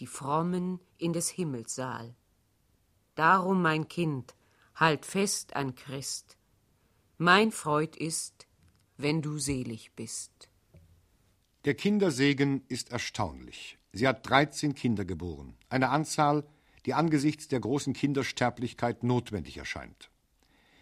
die 0.00 0.06
Frommen 0.06 0.80
in 0.98 1.12
des 1.12 1.28
Himmels 1.28 1.76
Saal. 1.76 2.16
Darum, 3.14 3.62
mein 3.62 3.86
Kind, 3.86 4.34
halt 4.74 5.06
fest 5.06 5.54
an 5.54 5.76
Christ. 5.76 6.36
Mein 7.16 7.52
Freud 7.52 7.96
ist, 7.96 8.48
wenn 8.96 9.22
du 9.22 9.38
selig 9.38 9.92
bist. 9.94 10.48
Der 11.64 11.74
Kindersegen 11.74 12.64
ist 12.66 12.90
erstaunlich. 12.90 13.78
Sie 13.92 14.08
hat 14.08 14.28
13 14.28 14.74
Kinder 14.74 15.04
geboren, 15.04 15.56
eine 15.68 15.90
Anzahl, 15.90 16.44
die 16.84 16.94
angesichts 16.94 17.46
der 17.46 17.60
großen 17.60 17.92
Kindersterblichkeit 17.92 19.04
notwendig 19.04 19.56
erscheint. 19.56 20.10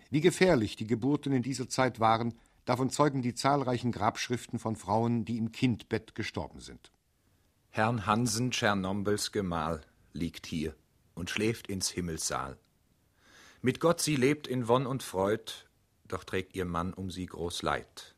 Wie 0.09 0.23
gefährlich 0.23 0.77
die 0.77 0.87
Geburten 0.87 1.33
in 1.33 1.43
dieser 1.43 1.69
Zeit 1.69 2.01
waren, 2.01 2.35
Davon 2.65 2.91
zeugen 2.91 3.23
die 3.23 3.35
zahlreichen 3.35 3.91
Grabschriften 3.91 4.59
von 4.59 4.77
Frauen, 4.77 5.25
die 5.25 5.39
im 5.39 5.51
Kindbett 5.51 6.15
gestorben 6.15 6.61
sind. 6.61 6.93
Herrn 7.71 8.07
Hansen 8.07 8.51
Tschernombyls 8.51 9.33
Gemahl 9.33 9.81
liegt 10.13 10.47
hier 10.47 10.77
und 11.15 11.31
schläft 11.31 11.67
ins 11.69 11.89
Himmelssaal. 11.89 12.59
Mit 13.63 13.81
Gott 13.81 14.01
sie 14.01 14.17
lebt 14.17 14.47
in 14.47 14.69
Wonn 14.69 14.87
und 14.87 15.03
Freud, 15.03 15.53
doch 16.07 16.25
trägt 16.25 16.55
ihr 16.55 16.65
Mann 16.65 16.93
um 16.93 17.11
sie 17.11 17.27
groß 17.27 17.63
Leid, 17.63 18.15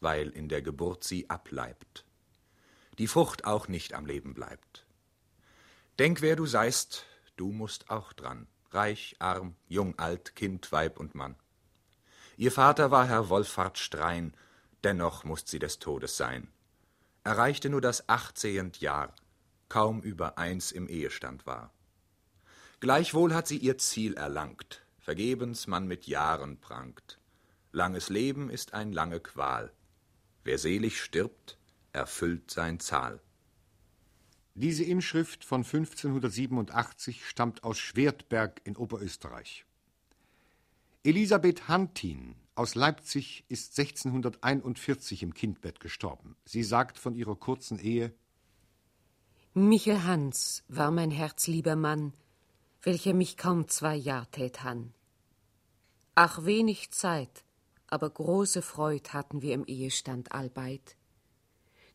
weil 0.00 0.30
in 0.30 0.48
der 0.48 0.62
Geburt 0.62 1.04
sie 1.04 1.28
ableibt. 1.30 2.04
Die 2.98 3.06
Frucht 3.06 3.44
auch 3.44 3.68
nicht 3.68 3.92
am 3.92 4.06
Leben 4.06 4.34
bleibt. 4.34 4.86
Denk, 5.98 6.22
wer 6.22 6.36
du 6.36 6.46
seist, 6.46 7.06
du 7.36 7.52
musst 7.52 7.90
auch 7.90 8.12
dran, 8.12 8.46
reich, 8.70 9.16
arm, 9.18 9.54
jung, 9.68 9.98
alt, 9.98 10.34
Kind, 10.34 10.72
Weib 10.72 10.98
und 10.98 11.14
Mann. 11.14 11.36
Ihr 12.36 12.50
Vater 12.50 12.90
war 12.90 13.06
Herr 13.06 13.28
Wolfhard 13.28 13.78
Strein, 13.78 14.34
dennoch 14.82 15.24
musst 15.24 15.48
sie 15.48 15.58
des 15.60 15.78
Todes 15.78 16.16
sein. 16.16 16.48
Erreichte 17.22 17.70
nur 17.70 17.80
das 17.80 18.08
achtzehend 18.08 18.80
Jahr, 18.80 19.14
kaum 19.68 20.00
über 20.02 20.36
eins 20.36 20.72
im 20.72 20.88
Ehestand 20.88 21.46
war. 21.46 21.72
Gleichwohl 22.80 23.34
hat 23.34 23.46
sie 23.46 23.56
ihr 23.56 23.78
Ziel 23.78 24.14
erlangt, 24.14 24.84
vergebens 24.98 25.66
man 25.66 25.86
mit 25.86 26.06
Jahren 26.06 26.60
prangt. 26.60 27.18
Langes 27.72 28.08
Leben 28.08 28.50
ist 28.50 28.74
ein 28.74 28.92
lange 28.92 29.20
Qual. 29.20 29.72
Wer 30.42 30.58
selig 30.58 31.00
stirbt, 31.00 31.56
erfüllt 31.92 32.50
sein 32.50 32.80
Zahl. 32.80 33.20
Diese 34.54 34.84
Inschrift 34.84 35.44
von 35.44 35.64
1587 35.64 37.26
stammt 37.26 37.64
aus 37.64 37.78
Schwertberg 37.78 38.60
in 38.64 38.76
Oberösterreich. 38.76 39.64
Elisabeth 41.06 41.68
Hantin 41.68 42.34
aus 42.54 42.74
Leipzig 42.74 43.44
ist 43.48 43.78
1641 43.78 45.22
im 45.22 45.34
Kindbett 45.34 45.78
gestorben. 45.78 46.34
Sie 46.46 46.62
sagt 46.62 46.98
von 46.98 47.14
ihrer 47.14 47.36
kurzen 47.36 47.78
Ehe 47.78 48.14
Michel 49.52 50.04
Hans 50.04 50.64
war 50.66 50.90
mein 50.90 51.10
herzlieber 51.10 51.76
Mann, 51.76 52.14
welcher 52.80 53.12
mich 53.12 53.36
kaum 53.36 53.68
zwei 53.68 53.94
Jahr 53.94 54.30
tät 54.30 54.64
han. 54.64 54.94
Ach 56.14 56.46
wenig 56.46 56.90
Zeit, 56.90 57.44
aber 57.86 58.08
große 58.08 58.62
Freud 58.62 59.10
hatten 59.10 59.42
wir 59.42 59.52
im 59.52 59.66
Ehestand 59.66 60.32
allbeid. 60.32 60.96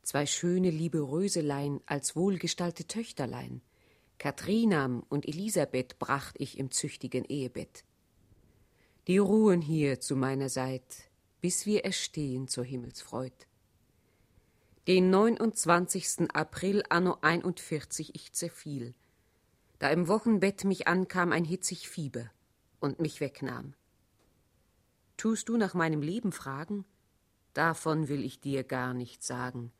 Zwei 0.04 0.28
schöne 0.28 0.70
liebe 0.70 1.00
Röselein 1.00 1.82
als 1.88 2.16
wohlgestalte 2.16 2.86
Töchterlein, 2.86 3.63
Kathrinam 4.20 5.04
und 5.10 5.28
Elisabeth 5.28 5.98
bracht 5.98 6.36
ich 6.38 6.60
im 6.60 6.70
züchtigen 6.70 7.25
Ehebett. 7.25 7.86
Die 9.10 9.18
ruhen 9.18 9.60
hier 9.60 10.00
zu 10.00 10.16
meiner 10.16 10.50
Seit, 10.50 11.10
bis 11.42 11.66
wir 11.66 11.84
erstehen 11.84 12.48
zur 12.48 12.63
Himmelsfreud. 12.63 13.34
Den 14.86 15.10
29. 15.10 16.30
April 16.32 16.84
anno 16.89 17.18
41 17.22 18.13
ich 18.13 18.34
zerfiel, 18.34 18.94
da 19.80 19.89
im 19.89 20.08
Wochenbett 20.08 20.63
mich 20.63 20.88
ankam 20.88 21.32
ein 21.32 21.44
hitzig 21.44 21.89
Fieber 21.89 22.30
und 22.80 23.00
mich 23.00 23.20
wegnahm. 23.20 23.74
Tust 25.18 25.50
du 25.50 25.58
nach 25.58 25.74
meinem 25.74 26.04
Leben 26.04 26.32
fragen? 26.32 26.86
Davon 27.56 28.10
will 28.10 28.24
ich 28.24 28.42
dir 28.42 28.63
gar 28.63 28.94
nicht 28.94 29.24
sagen. 29.24 29.72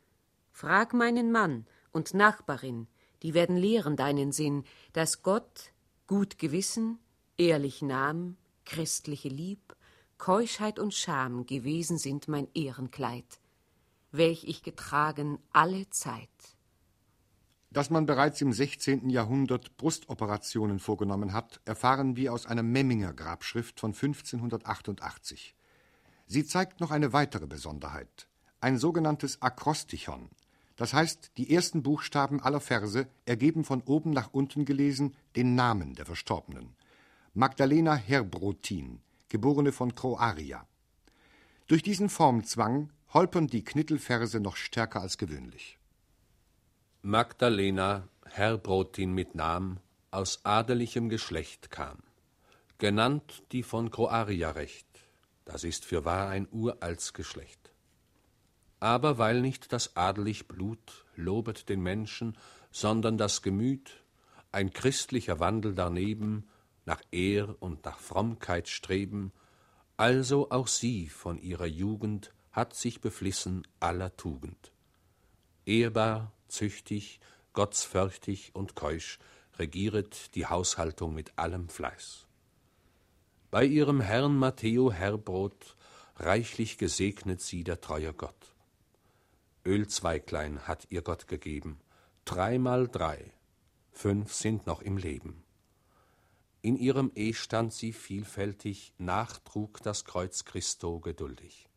Frag 0.52 0.96
meinen 0.96 1.32
Mann 1.32 1.68
und 1.92 2.16
Nachbarin, 2.16 2.88
die 3.22 3.36
werden 3.36 3.58
lehren 3.58 3.96
deinen 3.96 4.32
Sinn, 4.32 4.64
dass 4.94 5.22
Gott 5.22 5.72
gut 6.08 6.40
Gewissen, 6.40 6.98
ehrlich 7.38 7.84
Namen, 7.84 8.36
christliche 8.70 9.30
Lieb, 9.30 9.76
Keuschheit 10.20 10.78
und 10.78 10.94
Scham 10.94 11.48
gewesen 11.48 11.98
sind 11.98 12.28
mein 12.28 12.48
Ehrenkleid, 12.54 13.42
welch 14.12 14.44
ich 14.44 14.62
getragen 14.62 15.40
alle 15.52 15.90
Zeit. 15.90 16.30
Dass 17.72 17.90
man 17.90 18.06
bereits 18.06 18.42
im 18.42 18.54
16. 18.54 19.10
Jahrhundert 19.10 19.76
Brustoperationen 19.78 20.80
vorgenommen 20.80 21.34
hat, 21.34 21.60
erfahren 21.66 22.16
wir 22.16 22.32
aus 22.32 22.46
einer 22.46 22.64
Memminger 22.64 23.14
Grabschrift 23.14 23.80
von 23.80 23.94
1588. 23.94 25.56
Sie 26.28 26.46
zeigt 26.46 26.80
noch 26.80 26.92
eine 26.92 27.12
weitere 27.12 27.48
Besonderheit, 27.48 28.28
ein 28.62 28.78
sogenanntes 28.78 29.42
Akrostichon, 29.42 30.30
das 30.76 30.94
heißt, 30.94 31.32
die 31.38 31.54
ersten 31.54 31.82
Buchstaben 31.82 32.40
aller 32.40 32.62
Verse 32.62 33.08
ergeben 33.26 33.64
von 33.64 33.82
oben 33.82 34.12
nach 34.12 34.30
unten 34.32 34.64
gelesen 34.64 35.16
den 35.36 35.56
Namen 35.56 35.96
der 35.96 36.06
Verstorbenen. 36.06 36.76
Magdalena 37.36 37.94
Herbrotin, 37.94 39.02
geborene 39.30 39.72
von 39.72 39.94
Croaria. 39.94 40.66
Durch 41.68 41.84
diesen 41.84 42.10
Formzwang 42.10 42.92
holpern 43.14 43.46
die 43.46 43.64
Knittelverse 43.64 44.40
noch 44.40 44.56
stärker 44.56 45.02
als 45.02 45.20
gewöhnlich. 45.20 45.78
Magdalena 47.04 48.08
Herbrotin 48.26 49.14
mit 49.14 49.36
Namen 49.36 49.80
aus 50.10 50.44
adelichem 50.44 51.08
Geschlecht 51.08 51.70
kam, 51.70 52.00
genannt 52.80 53.44
die 53.52 53.62
von 53.62 53.92
Croaria 53.92 54.50
recht, 54.50 54.88
das 55.46 55.64
ist 55.64 55.86
fürwahr 55.86 56.30
ein 56.30 56.48
uralts 56.52 57.14
Geschlecht. 57.14 57.72
Aber 58.80 59.20
weil 59.20 59.42
nicht 59.42 59.72
das 59.72 59.96
adelig 59.96 60.48
Blut 60.48 61.06
lobet 61.16 61.70
den 61.70 61.82
Menschen, 61.82 62.36
sondern 62.72 63.20
das 63.20 63.44
Gemüt, 63.44 64.04
ein 64.52 64.74
christlicher 64.74 65.40
Wandel 65.40 65.76
daneben, 65.76 66.49
nach 66.90 67.04
Ehr 67.12 67.56
und 67.60 67.86
nach 67.86 68.00
Frommkeit 68.00 68.68
streben, 68.68 69.32
also 69.96 70.50
auch 70.50 70.68
sie 70.68 71.08
von 71.08 71.38
ihrer 71.38 71.68
Jugend 71.68 72.34
hat 72.52 72.74
sich 72.74 73.00
beflissen 73.00 73.68
aller 73.80 74.18
Tugend. 74.18 74.72
Ehrbar, 75.68 76.32
züchtig, 76.48 77.20
gottsförchtig 77.54 78.56
und 78.56 78.74
keusch 78.76 79.20
regieret 79.60 80.34
die 80.34 80.48
Haushaltung 80.48 81.14
mit 81.14 81.38
allem 81.38 81.70
Fleiß. 81.70 82.26
Bei 83.52 83.66
ihrem 83.66 84.02
Herrn 84.02 84.36
Matteo 84.36 84.92
Herbrot 84.92 85.76
reichlich 86.16 86.80
gesegnet 86.80 87.40
sie 87.40 87.64
der 87.64 87.82
treue 87.82 88.14
Gott. 88.14 88.56
Ölzweiglein 89.64 90.68
hat 90.68 90.88
ihr 90.90 91.04
Gott 91.04 91.28
gegeben, 91.28 91.80
dreimal 92.26 92.88
drei, 92.88 93.32
fünf 93.92 94.34
sind 94.34 94.66
noch 94.66 94.82
im 94.82 94.98
Leben. 94.98 95.44
In 96.62 96.76
ihrem 96.76 97.12
Ehestand 97.16 97.74
sie 97.74 97.94
vielfältig, 97.94 98.94
nachtrug 98.98 99.82
das 99.82 100.06
Kreuz 100.06 100.46
Christo 100.46 101.00
geduldig, 101.00 101.70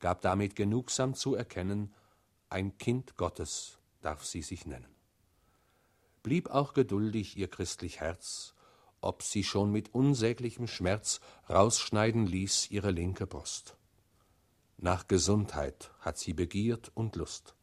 gab 0.00 0.20
damit 0.20 0.56
genugsam 0.56 1.14
zu 1.14 1.34
erkennen, 1.34 1.94
ein 2.48 2.78
Kind 2.78 3.16
Gottes 3.16 3.78
darf 4.02 4.24
sie 4.24 4.42
sich 4.42 4.66
nennen. 4.66 4.94
Blieb 6.22 6.50
auch 6.50 6.74
geduldig 6.74 7.36
ihr 7.36 7.48
christlich 7.48 8.00
Herz, 8.00 8.54
ob 9.00 9.22
sie 9.22 9.44
schon 9.44 9.70
mit 9.70 9.94
unsäglichem 9.94 10.66
Schmerz 10.66 11.20
rausschneiden 11.48 12.26
ließ 12.26 12.70
ihre 12.70 12.90
linke 12.90 13.26
Brust. 13.26 13.76
Nach 14.78 15.06
Gesundheit 15.08 15.90
hat 16.00 16.18
sie 16.18 16.34
Begierd 16.34 16.90
und 16.94 17.16
Lust. 17.16 17.54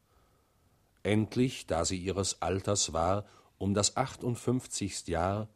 Endlich, 1.04 1.68
da 1.68 1.86
sie 1.86 1.98
ihres 1.98 2.42
Alters 2.42 2.94
war, 2.94 3.25
um 3.58 3.74
das 3.74 3.98
achtundfünfzigst 3.98 5.08
Jahr, 5.10 5.50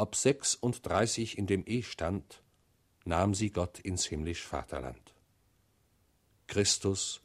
ob 0.00 0.16
sechsunddreißig 0.16 1.36
in 1.36 1.46
dem 1.46 1.66
Ehestand, 1.66 2.42
nahm 3.04 3.34
sie 3.34 3.50
Gott 3.50 3.78
ins 3.78 4.06
himmlisch 4.06 4.42
Vaterland. 4.42 5.14
Christus, 6.46 7.20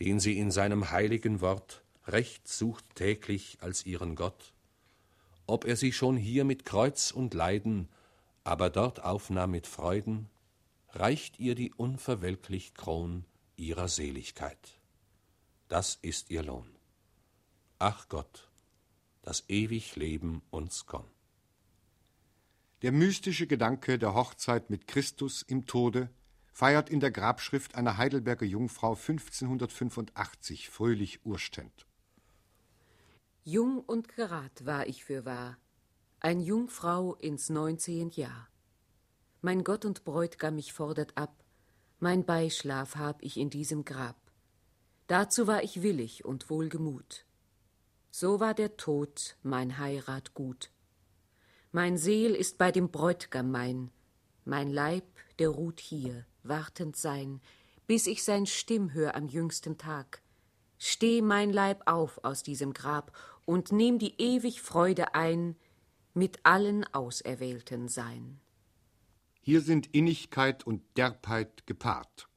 den 0.00 0.20
sie 0.20 0.38
in 0.38 0.50
seinem 0.50 0.90
heiligen 0.90 1.42
Wort 1.42 1.84
recht 2.06 2.48
sucht 2.48 2.84
täglich 2.94 3.58
als 3.60 3.84
ihren 3.84 4.16
Gott, 4.16 4.54
ob 5.46 5.66
er 5.66 5.76
sie 5.76 5.92
schon 5.92 6.16
hier 6.16 6.44
mit 6.44 6.64
Kreuz 6.64 7.10
und 7.10 7.34
Leiden, 7.34 7.90
aber 8.42 8.70
dort 8.70 9.04
aufnahm 9.04 9.50
mit 9.50 9.66
Freuden, 9.66 10.30
reicht 10.92 11.38
ihr 11.38 11.54
die 11.54 11.74
unverwelklich 11.74 12.72
Kron 12.72 13.26
ihrer 13.56 13.88
Seligkeit. 13.88 14.80
Das 15.68 15.98
ist 16.00 16.30
ihr 16.30 16.42
Lohn. 16.42 16.74
Ach 17.78 18.08
Gott, 18.08 18.48
das 19.20 19.44
ewig 19.48 19.96
Leben 19.96 20.40
uns 20.50 20.86
komm. 20.86 21.13
Der 22.84 22.92
mystische 22.92 23.46
Gedanke 23.46 23.98
der 23.98 24.12
Hochzeit 24.12 24.68
mit 24.68 24.86
Christus 24.86 25.40
im 25.40 25.64
Tode 25.64 26.10
feiert 26.52 26.90
in 26.90 27.00
der 27.00 27.10
Grabschrift 27.10 27.76
einer 27.76 27.96
Heidelberger 27.96 28.44
Jungfrau 28.44 28.90
1585 28.90 30.68
fröhlich 30.68 31.24
Urständ. 31.24 31.86
Jung 33.42 33.78
und 33.78 34.14
gerad 34.14 34.66
war 34.66 34.86
ich 34.86 35.02
für 35.02 35.24
wahr, 35.24 35.56
ein 36.20 36.40
Jungfrau 36.40 37.14
ins 37.14 37.48
neunzehn 37.48 38.10
Jahr. 38.10 38.50
Mein 39.40 39.64
Gott 39.64 39.86
und 39.86 40.04
Bräutgam 40.04 40.56
mich 40.56 40.74
fordert 40.74 41.16
ab, 41.16 41.42
mein 42.00 42.26
Beischlaf 42.26 42.96
hab 42.96 43.22
ich 43.22 43.38
in 43.38 43.48
diesem 43.48 43.86
Grab. 43.86 44.20
Dazu 45.06 45.46
war 45.46 45.62
ich 45.62 45.80
willig 45.80 46.26
und 46.26 46.50
wohlgemut. 46.50 47.24
So 48.10 48.40
war 48.40 48.52
der 48.52 48.76
Tod 48.76 49.38
mein 49.42 49.78
Heirat 49.78 50.34
gut. 50.34 50.73
Mein 51.76 51.98
Seel 51.98 52.36
ist 52.36 52.56
bei 52.56 52.70
dem 52.70 52.88
Bräutgam 52.88 53.50
mein, 53.50 53.90
mein 54.44 54.70
Leib, 54.70 55.02
der 55.40 55.48
ruht 55.48 55.80
hier, 55.80 56.24
wartend 56.44 56.94
sein, 56.94 57.40
bis 57.88 58.06
ich 58.06 58.22
sein 58.22 58.46
Stimm 58.46 58.92
hör 58.92 59.16
am 59.16 59.26
jüngsten 59.26 59.76
Tag. 59.76 60.22
Steh 60.78 61.20
mein 61.20 61.52
Leib 61.52 61.82
auf 61.86 62.22
aus 62.22 62.44
diesem 62.44 62.74
Grab 62.74 63.10
und 63.44 63.72
nehm 63.72 63.98
die 63.98 64.14
ewig 64.22 64.62
Freude 64.62 65.16
ein, 65.16 65.56
mit 66.12 66.38
allen 66.44 66.84
Auserwählten 66.94 67.88
sein. 67.88 68.38
Hier 69.40 69.60
sind 69.60 69.92
Innigkeit 69.92 70.64
und 70.64 70.80
Derbheit 70.96 71.66
gepaart. 71.66 72.28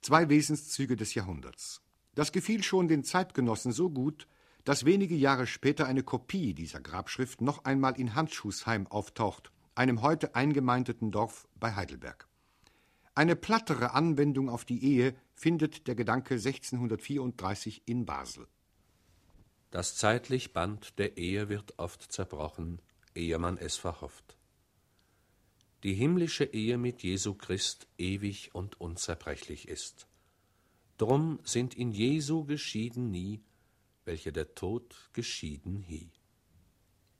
Zwei 0.00 0.30
Wesenszüge 0.30 0.96
des 0.96 1.12
Jahrhunderts. 1.12 1.82
Das 2.14 2.32
gefiel 2.32 2.62
schon 2.62 2.88
den 2.88 3.04
Zeitgenossen 3.04 3.72
so 3.72 3.90
gut, 3.90 4.26
dass 4.64 4.84
wenige 4.84 5.14
Jahre 5.14 5.46
später 5.46 5.86
eine 5.86 6.02
Kopie 6.02 6.54
dieser 6.54 6.80
Grabschrift 6.80 7.40
noch 7.40 7.64
einmal 7.64 7.98
in 7.98 8.14
Handschuhsheim 8.14 8.86
auftaucht, 8.86 9.52
einem 9.74 10.02
heute 10.02 10.34
eingemeindeten 10.34 11.10
Dorf 11.10 11.46
bei 11.60 11.74
Heidelberg. 11.74 12.28
Eine 13.14 13.36
plattere 13.36 13.92
Anwendung 13.92 14.48
auf 14.48 14.64
die 14.64 14.82
Ehe 14.82 15.14
findet 15.34 15.86
der 15.86 15.94
Gedanke 15.94 16.34
1634 16.34 17.82
in 17.86 18.06
Basel. 18.06 18.46
Das 19.70 19.96
zeitlich 19.96 20.52
Band 20.52 20.98
der 20.98 21.16
Ehe 21.16 21.48
wird 21.48 21.78
oft 21.78 22.10
zerbrochen, 22.10 22.80
ehe 23.14 23.38
man 23.38 23.58
es 23.58 23.76
verhofft 23.76 24.36
die 25.84 25.92
himmlische 25.92 26.44
Ehe 26.44 26.78
mit 26.78 27.02
Jesu 27.02 27.34
Christ 27.34 27.86
ewig 27.98 28.54
und 28.54 28.80
unzerbrechlich 28.80 29.68
ist. 29.68 30.08
Drum 30.96 31.38
sind 31.44 31.74
in 31.74 31.92
Jesu 31.92 32.46
geschieden 32.46 33.10
nie, 33.10 33.42
welche 34.04 34.32
der 34.32 34.54
Tod 34.54 35.10
geschieden 35.12 35.78
hie. 35.78 36.10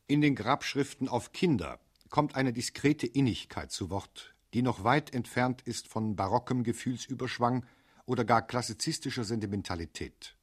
In 0.06 0.20
den 0.20 0.34
Grabschriften 0.34 1.08
auf 1.08 1.32
Kinder 1.32 1.80
kommt 2.10 2.34
eine 2.34 2.52
diskrete 2.52 3.06
Innigkeit 3.06 3.72
zu 3.72 3.90
Wort, 3.90 4.34
die 4.52 4.62
noch 4.62 4.84
weit 4.84 5.12
entfernt 5.12 5.62
ist 5.62 5.88
von 5.88 6.14
barockem 6.14 6.62
Gefühlsüberschwang 6.62 7.64
oder 8.06 8.24
gar 8.24 8.46
klassizistischer 8.46 9.24
Sentimentalität. 9.24 10.36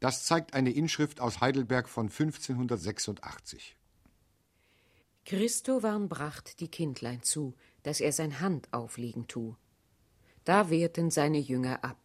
Das 0.00 0.24
zeigt 0.24 0.54
eine 0.54 0.72
Inschrift 0.72 1.20
aus 1.20 1.40
Heidelberg 1.40 1.88
von 1.88 2.06
1586. 2.06 3.76
Christo 5.24 5.82
warn 5.82 6.08
bracht 6.08 6.60
die 6.60 6.68
Kindlein 6.68 7.22
zu, 7.22 7.54
dass 7.82 8.00
er 8.00 8.12
sein 8.12 8.40
Hand 8.40 8.72
auflegen 8.72 9.26
tu. 9.26 9.56
Da 10.44 10.70
wehrten 10.70 11.10
seine 11.10 11.38
Jünger 11.38 11.82
ab. 11.82 11.98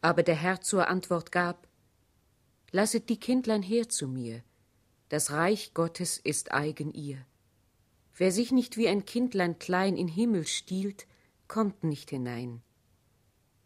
Aber 0.00 0.22
der 0.22 0.34
Herr 0.34 0.60
zur 0.60 0.88
Antwort 0.88 1.30
gab, 1.30 1.65
Lasset 2.72 3.08
die 3.08 3.18
Kindlein 3.18 3.62
her 3.62 3.88
zu 3.88 4.08
mir, 4.08 4.42
das 5.08 5.30
Reich 5.30 5.72
Gottes 5.74 6.18
ist 6.18 6.52
eigen 6.52 6.92
ihr. 6.92 7.24
Wer 8.16 8.32
sich 8.32 8.50
nicht 8.52 8.76
wie 8.76 8.88
ein 8.88 9.04
Kindlein 9.04 9.58
klein 9.58 9.96
in 9.96 10.08
Himmel 10.08 10.46
stiehlt, 10.46 11.06
kommt 11.48 11.84
nicht 11.84 12.10
hinein. 12.10 12.62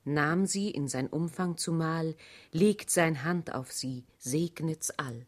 Nahm 0.05 0.47
sie 0.47 0.71
in 0.71 0.89
sein 0.89 1.07
Umfang 1.09 1.57
zumal, 1.57 2.17
legt 2.53 2.91
sein 2.91 3.25
Hand 3.25 3.55
auf 3.55 3.73
sie, 3.73 4.05
segnet's 4.19 4.91
all 4.91 5.27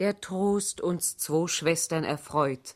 der 0.00 0.18
Trost 0.18 0.80
uns 0.80 1.18
zwo 1.18 1.46
Schwestern 1.46 2.04
erfreut, 2.04 2.74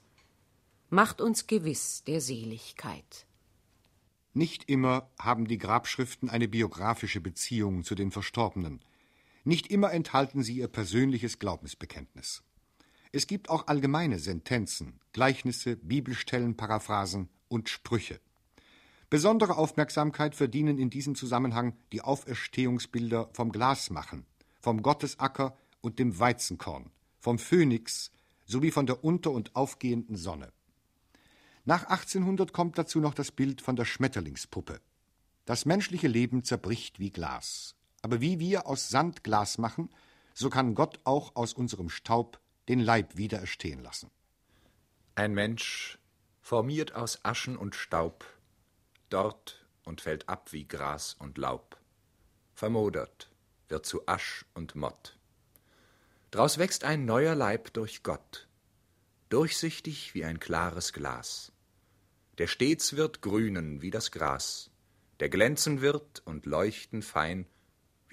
macht 0.90 1.22
uns 1.22 1.46
gewiss 1.46 2.04
der 2.04 2.20
Seligkeit. 2.20 3.26
Nicht 4.34 4.68
immer 4.68 5.10
haben 5.18 5.48
die 5.48 5.56
Grabschriften 5.56 6.28
eine 6.28 6.48
biografische 6.48 7.22
Beziehung 7.22 7.82
zu 7.82 7.94
den 7.94 8.10
Verstorbenen. 8.10 8.80
Nicht 9.44 9.66
immer 9.66 9.92
enthalten 9.92 10.42
sie 10.42 10.56
ihr 10.56 10.68
persönliches 10.68 11.38
Glaubensbekenntnis. 11.38 12.42
Es 13.12 13.26
gibt 13.26 13.50
auch 13.50 13.66
allgemeine 13.66 14.18
Sentenzen, 14.18 15.00
Gleichnisse, 15.12 15.76
Bibelstellen, 15.76 16.56
Paraphrasen 16.56 17.28
und 17.48 17.68
Sprüche. 17.68 18.20
Besondere 19.10 19.56
Aufmerksamkeit 19.56 20.34
verdienen 20.34 20.78
in 20.78 20.90
diesem 20.90 21.14
Zusammenhang 21.14 21.76
die 21.92 22.00
Auferstehungsbilder 22.00 23.28
vom 23.32 23.52
Glasmachen, 23.52 24.26
vom 24.60 24.82
Gottesacker 24.82 25.56
und 25.82 25.98
dem 25.98 26.18
Weizenkorn, 26.18 26.90
vom 27.20 27.38
Phönix 27.38 28.10
sowie 28.46 28.70
von 28.70 28.86
der 28.86 29.04
unter- 29.04 29.30
und 29.30 29.54
aufgehenden 29.54 30.16
Sonne. 30.16 30.52
Nach 31.66 31.84
1800 31.84 32.52
kommt 32.52 32.78
dazu 32.78 32.98
noch 32.98 33.14
das 33.14 33.30
Bild 33.30 33.60
von 33.60 33.76
der 33.76 33.84
Schmetterlingspuppe. 33.84 34.80
Das 35.44 35.66
menschliche 35.66 36.08
Leben 36.08 36.44
zerbricht 36.44 36.98
wie 36.98 37.10
Glas. 37.10 37.76
Aber 38.04 38.20
wie 38.20 38.38
wir 38.38 38.66
aus 38.66 38.90
Sand 38.90 39.24
Glas 39.24 39.56
machen, 39.56 39.88
so 40.34 40.50
kann 40.50 40.74
Gott 40.74 41.00
auch 41.04 41.36
aus 41.36 41.54
unserem 41.54 41.88
Staub 41.88 42.38
den 42.68 42.80
Leib 42.80 43.16
wieder 43.16 43.38
erstehen 43.38 43.82
lassen. 43.82 44.10
Ein 45.14 45.32
Mensch, 45.32 45.98
formiert 46.42 46.94
aus 46.94 47.24
Aschen 47.24 47.56
und 47.56 47.74
Staub, 47.74 48.26
dort 49.08 49.64
und 49.84 50.02
fällt 50.02 50.28
ab 50.28 50.52
wie 50.52 50.68
Gras 50.68 51.14
und 51.18 51.38
Laub, 51.38 51.78
vermodert, 52.52 53.30
wird 53.68 53.86
zu 53.86 54.06
Asch 54.06 54.44
und 54.52 54.74
Mott. 54.74 55.16
Draus 56.30 56.58
wächst 56.58 56.84
ein 56.84 57.06
neuer 57.06 57.34
Leib 57.34 57.72
durch 57.72 58.02
Gott, 58.02 58.48
durchsichtig 59.30 60.14
wie 60.14 60.26
ein 60.26 60.40
klares 60.40 60.92
Glas, 60.92 61.52
der 62.36 62.48
stets 62.48 62.96
wird 62.96 63.22
grünen 63.22 63.80
wie 63.80 63.90
das 63.90 64.10
Gras, 64.10 64.68
der 65.20 65.30
glänzen 65.30 65.80
wird 65.80 66.20
und 66.26 66.44
leuchten 66.44 67.00
fein 67.00 67.46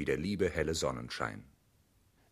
wie 0.02 0.06
der 0.06 0.18
Liebe 0.18 0.50
helle 0.50 0.74
Sonnenschein. 0.74 1.44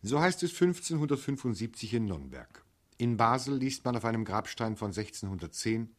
So 0.02 0.18
heißt 0.20 0.42
es 0.42 0.50
1575 0.50 1.94
in 1.94 2.06
Nürnberg. 2.06 2.64
In 2.96 3.16
Basel 3.16 3.56
liest 3.56 3.84
man 3.84 3.96
auf 3.96 4.04
einem 4.04 4.24
Grabstein 4.24 4.74
von 4.74 4.88
1610 4.88 5.94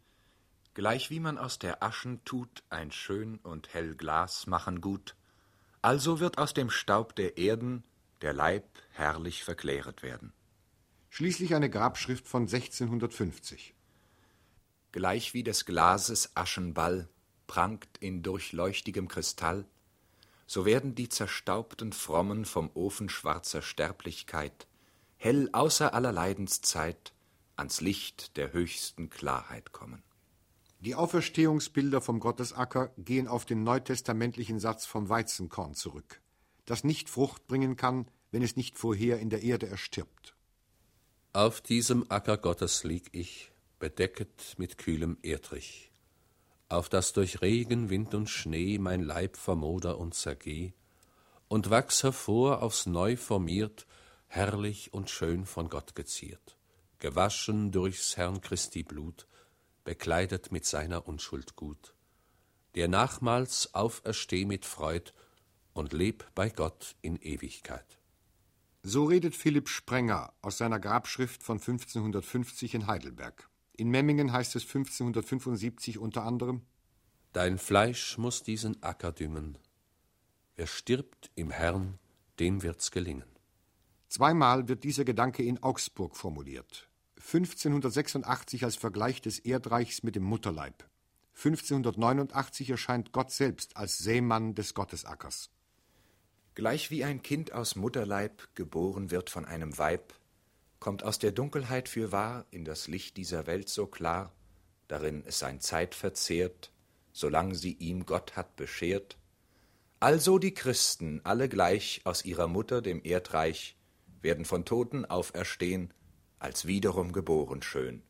Gleich 0.74 1.10
wie 1.10 1.22
man 1.22 1.38
aus 1.38 1.60
der 1.60 1.82
Aschen 1.82 2.26
tut 2.26 2.64
ein 2.70 2.92
schön 2.92 3.38
und 3.38 3.74
hell 3.74 3.96
Glas 3.96 4.48
machen 4.48 4.82
gut, 4.82 5.16
also 5.82 6.20
wird 6.20 6.40
aus 6.40 6.54
dem 6.54 6.70
Staub 6.70 7.16
der 7.16 7.38
Erden 7.38 7.86
der 8.22 8.34
Leib 8.34 8.66
herrlich 8.92 9.46
verkläret 9.46 10.04
werden. 10.04 10.34
Schließlich 11.10 11.56
eine 11.56 11.70
Grabschrift 11.70 12.28
von 12.28 12.42
1650. 12.44 13.76
Gleich 14.92 15.34
wie 15.34 15.44
des 15.44 15.64
Glases 15.64 16.36
Aschenball 16.36 17.08
prangt 17.48 17.98
in 18.02 18.24
durchleuchtigem 18.24 19.08
Kristall, 19.08 19.66
so 20.52 20.66
werden 20.66 20.96
die 20.96 21.08
zerstaubten 21.08 21.94
Frommen 21.94 22.44
vom 22.44 22.72
Ofen 22.74 23.08
schwarzer 23.08 23.62
Sterblichkeit 23.62 24.68
hell 25.16 25.48
außer 25.54 25.94
aller 25.94 26.12
Leidenszeit 26.12 27.14
ans 27.56 27.80
Licht 27.80 28.36
der 28.36 28.52
höchsten 28.52 29.10
Klarheit 29.10 29.72
kommen. 29.72 30.04
Die 30.82 30.94
Auferstehungsbilder 30.94 32.02
vom 32.02 32.20
Gottesacker 32.20 32.92
gehen 32.98 33.30
auf 33.30 33.46
den 33.46 33.64
neutestamentlichen 33.64 34.60
Satz 34.60 34.86
vom 34.86 35.08
Weizenkorn 35.08 35.74
zurück, 35.74 36.20
das 36.66 36.84
nicht 36.84 37.10
Frucht 37.10 37.48
bringen 37.48 37.78
kann, 37.78 38.10
wenn 38.32 38.42
es 38.42 38.58
nicht 38.58 38.78
vorher 38.78 39.20
in 39.20 39.30
der 39.30 39.44
Erde 39.44 39.68
erstirbt. 39.68 40.36
Auf 41.32 41.62
diesem 41.62 42.12
Acker 42.12 42.38
Gottes 42.38 42.84
lieg 42.84 43.08
ich, 43.14 43.54
bedecket 43.80 44.56
mit 44.58 44.78
kühlem 44.78 45.18
Erdrich, 45.22 45.91
auf 46.72 46.90
das 46.90 47.14
durch 47.14 47.42
Regen, 47.42 47.90
Wind 47.90 48.14
und 48.14 48.30
Schnee 48.30 48.78
mein 48.78 49.02
Leib 49.02 49.38
vermoder 49.38 49.98
und 49.98 50.14
zergeh, 50.14 50.74
und 51.48 51.70
wachs 51.70 52.04
hervor 52.04 52.62
aufs 52.62 52.86
Neu 52.86 53.18
formiert, 53.18 53.86
herrlich 54.28 54.94
und 54.94 55.10
schön 55.10 55.46
von 55.46 55.68
Gott 55.68 55.96
geziert, 55.96 56.58
gewaschen 57.00 57.72
durchs 57.72 58.16
Herrn 58.16 58.40
Christi 58.40 58.84
Blut, 58.84 59.28
bekleidet 59.84 60.52
mit 60.52 60.66
seiner 60.66 61.08
Unschuld 61.08 61.56
gut, 61.56 61.94
der 62.76 62.88
nachmals 62.88 63.74
aufersteh 63.74 64.46
mit 64.46 64.66
Freud 64.66 65.12
und 65.74 65.92
leb 65.92 66.26
bei 66.36 66.50
Gott 66.50 66.96
in 67.02 67.18
Ewigkeit. 67.18 68.00
So 68.84 69.06
redet 69.06 69.36
Philipp 69.36 69.70
Sprenger 69.70 70.34
aus 70.42 70.58
seiner 70.58 70.80
Grabschrift 70.80 71.44
von 71.44 71.58
1550 71.58 72.74
in 72.74 72.88
Heidelberg. 72.88 73.51
In 73.82 73.90
Memmingen 73.90 74.32
heißt 74.32 74.56
es 74.58 74.62
1575 74.62 75.98
unter 75.98 76.22
anderem 76.22 76.62
Dein 77.34 77.58
Fleisch 77.58 78.20
muss 78.20 78.44
diesen 78.44 78.84
Acker 78.84 79.12
düngen. 79.12 79.58
Wer 80.56 80.68
stirbt 80.68 81.32
im 81.34 81.50
Herrn, 81.50 81.98
dem 82.40 82.62
wird's 82.62 82.92
gelingen. 82.92 83.26
Zweimal 84.08 84.68
wird 84.68 84.84
dieser 84.84 85.04
Gedanke 85.04 85.42
in 85.42 85.64
Augsburg 85.64 86.16
formuliert. 86.16 86.90
1586 87.16 88.66
als 88.66 88.76
Vergleich 88.76 89.20
des 89.20 89.40
Erdreichs 89.40 90.04
mit 90.04 90.16
dem 90.16 90.26
Mutterleib. 90.26 90.88
1589 91.34 92.70
erscheint 92.70 93.12
Gott 93.12 93.32
selbst 93.32 93.78
als 93.78 93.98
Sämann 93.98 94.54
des 94.54 94.76
Gottesackers. 94.76 95.50
Gleich 96.54 96.92
wie 96.92 97.04
ein 97.04 97.24
Kind 97.24 97.52
aus 97.52 97.76
Mutterleib 97.76 98.48
geboren 98.54 99.10
wird 99.10 99.32
von 99.32 99.46
einem 99.46 99.76
Weib, 99.80 100.14
kommt 100.82 101.04
aus 101.04 101.20
der 101.20 101.32
Dunkelheit 101.32 101.88
fürwahr 101.88 102.46
in 102.50 102.66
das 102.66 102.88
Licht 102.88 103.16
dieser 103.16 103.46
Welt 103.46 103.70
so 103.70 103.86
klar, 103.86 104.34
darin 104.88 105.24
es 105.26 105.38
sein 105.38 105.62
Zeit 105.62 105.94
verzehrt, 105.94 106.74
solang 107.14 107.54
sie 107.54 107.74
ihm 107.74 108.06
Gott 108.08 108.36
hat 108.36 108.56
beschert. 108.56 109.18
Also 110.00 110.40
die 110.40 110.56
Christen, 110.56 111.22
alle 111.24 111.48
gleich 111.48 112.02
aus 112.04 112.26
ihrer 112.26 112.48
Mutter, 112.48 112.82
dem 112.82 113.04
Erdreich, 113.04 113.78
werden 114.24 114.44
von 114.44 114.66
Toten 114.66 115.06
auferstehen, 115.06 115.94
als 116.40 116.66
wiederum 116.66 117.12
geboren 117.12 117.62
schön, 117.62 118.02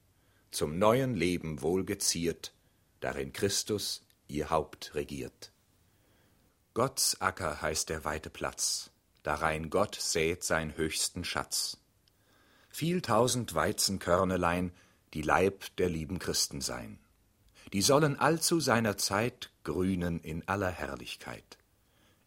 zum 0.50 0.80
neuen 0.80 1.14
Leben 1.14 1.62
wohl 1.62 1.84
geziert, 1.84 2.54
darin 3.02 3.34
Christus 3.34 4.06
ihr 4.30 4.50
Haupt 4.50 4.96
regiert. 4.96 5.52
Gottes 6.74 7.20
Acker 7.20 7.62
heißt 7.62 7.90
der 7.90 8.06
weite 8.06 8.30
Platz, 8.30 8.92
darein 9.24 9.70
Gott 9.70 9.96
sät 9.96 10.46
sein 10.46 10.78
höchsten 10.78 11.26
Schatz. 11.26 11.81
Viel 12.72 13.02
tausend 13.02 13.54
Weizenkörnelein, 13.54 14.72
die 15.14 15.22
Leib 15.22 15.76
der 15.78 15.90
lieben 15.90 16.20
Christen 16.20 16.62
sein. 16.62 17.00
Die 17.74 17.82
sollen 17.82 18.18
allzu 18.18 18.60
seiner 18.60 18.98
Zeit 18.98 19.52
grünen 19.64 20.20
in 20.22 20.48
aller 20.48 20.72
Herrlichkeit. 20.72 21.58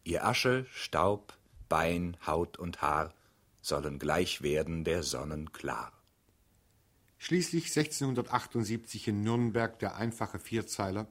Ihr 0.03 0.25
Asche, 0.25 0.65
Staub, 0.71 1.33
Bein, 1.67 2.15
Haut 2.25 2.57
und 2.57 2.81
Haar 2.81 3.13
sollen 3.61 3.97
gleich 3.97 4.43
werden 4.43 4.83
der 4.83 5.01
Sonnen 5.01 5.51
klar. 5.51 5.91
Schließlich 7.17 7.65
1678 7.65 9.07
in 9.07 9.23
Nürnberg 9.23 9.79
der 9.79 9.95
einfache 9.95 10.37
Vierzeiler 10.37 11.07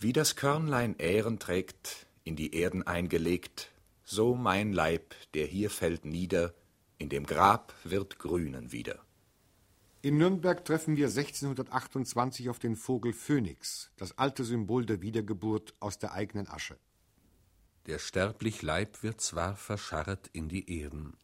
Wie 0.00 0.12
das 0.12 0.34
Körnlein 0.34 0.96
Ähren 0.98 1.38
trägt, 1.38 2.06
in 2.24 2.34
die 2.34 2.54
Erden 2.54 2.84
eingelegt, 2.84 3.70
so 4.02 4.34
mein 4.34 4.72
Leib, 4.72 5.14
der 5.34 5.46
hier 5.46 5.70
fällt 5.70 6.04
nieder, 6.04 6.52
in 7.00 7.08
dem 7.08 7.24
Grab 7.24 7.74
wird 7.82 8.18
grünen 8.18 8.72
wieder. 8.72 9.00
In 10.02 10.18
Nürnberg 10.18 10.64
treffen 10.64 10.96
wir 10.96 11.08
1628 11.08 12.50
auf 12.50 12.58
den 12.58 12.76
Vogel 12.76 13.14
Phönix, 13.14 13.90
das 13.96 14.18
alte 14.18 14.44
Symbol 14.44 14.84
der 14.84 15.00
Wiedergeburt 15.00 15.74
aus 15.80 15.98
der 15.98 16.12
eigenen 16.12 16.46
Asche. 16.46 16.78
Der 17.86 17.98
sterblich 17.98 18.60
Leib 18.60 19.02
wird 19.02 19.20
zwar 19.22 19.56
verscharret 19.56 20.28
in 20.34 20.50
die 20.50 20.78
Erden, 20.78 21.16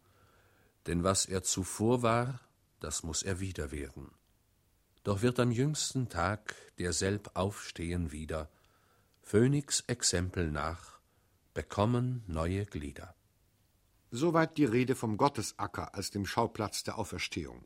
denn 0.87 1.03
was 1.03 1.27
er 1.27 1.43
zuvor 1.43 2.01
war, 2.01 2.39
das 2.79 3.03
muss 3.03 3.21
er 3.21 3.39
wieder 3.39 3.71
werden. 3.71 4.09
Doch 5.03 5.21
wird 5.21 5.39
am 5.39 5.51
jüngsten 5.51 6.09
Tag 6.09 6.55
derselb 6.79 7.31
aufstehen 7.35 8.11
wieder, 8.11 8.49
Phönix 9.21 9.81
Exempel 9.81 10.51
nach, 10.51 10.99
bekommen 11.53 12.23
neue 12.25 12.65
Glieder. 12.65 13.16
Soweit 14.11 14.57
die 14.57 14.65
Rede 14.65 14.95
vom 14.95 15.17
Gottesacker 15.17 15.93
als 15.93 16.11
dem 16.11 16.25
Schauplatz 16.25 16.83
der 16.83 16.97
Auferstehung. 16.97 17.65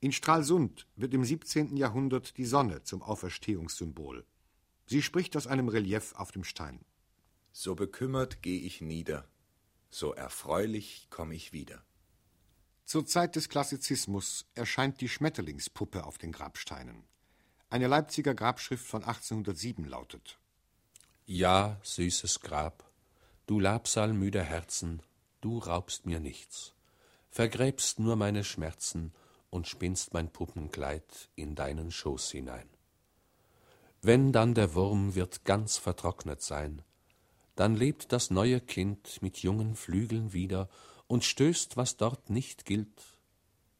In 0.00 0.12
Stralsund 0.12 0.86
wird 0.96 1.14
im 1.14 1.24
17. 1.24 1.76
Jahrhundert 1.76 2.36
die 2.36 2.44
Sonne 2.44 2.82
zum 2.82 3.02
Auferstehungssymbol. 3.02 4.26
Sie 4.86 5.00
spricht 5.00 5.36
aus 5.36 5.46
einem 5.46 5.68
Relief 5.68 6.14
auf 6.16 6.32
dem 6.32 6.44
Stein. 6.44 6.84
So 7.52 7.74
bekümmert 7.74 8.42
geh 8.42 8.58
ich 8.58 8.80
nieder, 8.80 9.28
so 9.90 10.12
erfreulich 10.12 11.06
komm 11.10 11.32
ich 11.32 11.52
wieder. 11.52 11.84
Zur 12.84 13.06
Zeit 13.06 13.36
des 13.36 13.48
Klassizismus 13.48 14.46
erscheint 14.54 15.00
die 15.00 15.08
Schmetterlingspuppe 15.08 16.04
auf 16.04 16.18
den 16.18 16.32
Grabsteinen. 16.32 17.04
Eine 17.70 17.86
Leipziger 17.86 18.34
Grabschrift 18.34 18.86
von 18.86 19.04
1807 19.04 19.84
lautet 19.84 20.38
Ja, 21.24 21.80
süßes 21.82 22.40
Grab, 22.40 22.90
du 23.46 23.60
Labsal 23.60 24.12
müder 24.12 24.42
Herzen, 24.42 25.02
du 25.42 25.58
raubst 25.58 26.06
mir 26.06 26.20
nichts, 26.20 26.74
vergräbst 27.30 27.98
nur 27.98 28.16
meine 28.16 28.44
Schmerzen 28.44 29.12
und 29.50 29.68
spinnst 29.68 30.14
mein 30.14 30.32
Puppenkleid 30.32 31.28
in 31.34 31.54
deinen 31.54 31.90
Schoß 31.90 32.30
hinein. 32.30 32.68
Wenn 34.00 34.32
dann 34.32 34.54
der 34.54 34.74
Wurm 34.74 35.14
wird 35.14 35.44
ganz 35.44 35.76
vertrocknet 35.76 36.40
sein, 36.40 36.82
dann 37.54 37.76
lebt 37.76 38.12
das 38.12 38.30
neue 38.30 38.60
Kind 38.60 39.20
mit 39.20 39.38
jungen 39.38 39.76
Flügeln 39.76 40.32
wieder 40.32 40.70
und 41.06 41.24
stößt, 41.24 41.76
was 41.76 41.98
dort 41.98 42.30
nicht 42.30 42.64
gilt, 42.64 43.02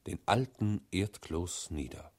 den 0.06 0.18
alten 0.26 0.86
Erdkloß 0.90 1.70
nieder. 1.70 2.12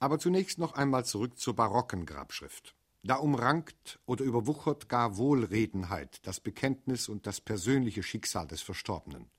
Aber 0.00 0.18
zunächst 0.18 0.58
noch 0.58 0.72
einmal 0.72 1.04
zurück 1.04 1.38
zur 1.38 1.54
barocken 1.54 2.06
Grabschrift. 2.06 2.74
Da 3.02 3.16
umrankt 3.16 3.98
oder 4.04 4.24
überwuchert 4.24 4.88
gar 4.88 5.16
Wohlredenheit 5.16 6.20
das 6.26 6.38
Bekenntnis 6.38 7.08
und 7.08 7.26
das 7.26 7.40
persönliche 7.40 8.02
Schicksal 8.02 8.46
des 8.46 8.60
Verstorbenen. 8.60 9.30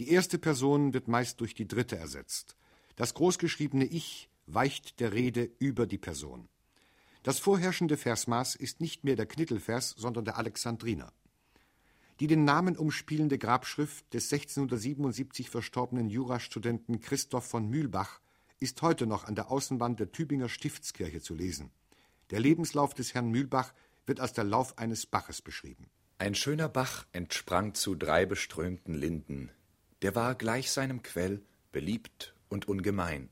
Die 0.00 0.10
erste 0.10 0.38
Person 0.38 0.94
wird 0.94 1.06
meist 1.06 1.40
durch 1.40 1.54
die 1.54 1.68
dritte 1.68 1.96
ersetzt. 1.96 2.56
Das 2.96 3.14
großgeschriebene 3.14 3.84
Ich 3.84 4.28
weicht 4.46 4.98
der 4.98 5.12
Rede 5.12 5.50
über 5.58 5.86
die 5.86 5.98
Person. 5.98 6.48
Das 7.22 7.38
vorherrschende 7.38 7.96
Versmaß 7.96 8.56
ist 8.56 8.80
nicht 8.80 9.04
mehr 9.04 9.14
der 9.14 9.26
Knittelvers, 9.26 9.90
sondern 9.96 10.24
der 10.24 10.38
Alexandriner. 10.38 11.12
Die 12.20 12.26
den 12.26 12.44
Namen 12.44 12.76
umspielende 12.76 13.38
Grabschrift 13.38 14.12
des 14.12 14.32
1677 14.32 15.50
verstorbenen 15.50 16.10
Jurastudenten 16.10 17.00
Christoph 17.00 17.46
von 17.46 17.68
Mühlbach 17.68 18.20
ist 18.58 18.82
heute 18.82 19.06
noch 19.06 19.24
an 19.24 19.36
der 19.36 19.52
Außenwand 19.52 20.00
der 20.00 20.10
Tübinger 20.10 20.48
Stiftskirche 20.48 21.20
zu 21.20 21.34
lesen. 21.34 21.70
Der 22.30 22.40
Lebenslauf 22.40 22.94
des 22.94 23.14
Herrn 23.14 23.30
Mühlbach 23.30 23.72
wird 24.06 24.20
als 24.20 24.32
der 24.32 24.44
Lauf 24.44 24.76
eines 24.78 25.06
Baches 25.06 25.42
beschrieben. 25.42 25.90
Ein 26.18 26.34
schöner 26.34 26.68
Bach 26.68 27.06
entsprang 27.12 27.74
zu 27.74 27.94
drei 27.94 28.26
beströmten 28.26 28.94
Linden. 28.94 29.50
Der 30.02 30.14
war 30.14 30.34
gleich 30.34 30.70
seinem 30.70 31.02
Quell 31.02 31.42
beliebt 31.72 32.34
und 32.48 32.66
ungemein. 32.68 33.28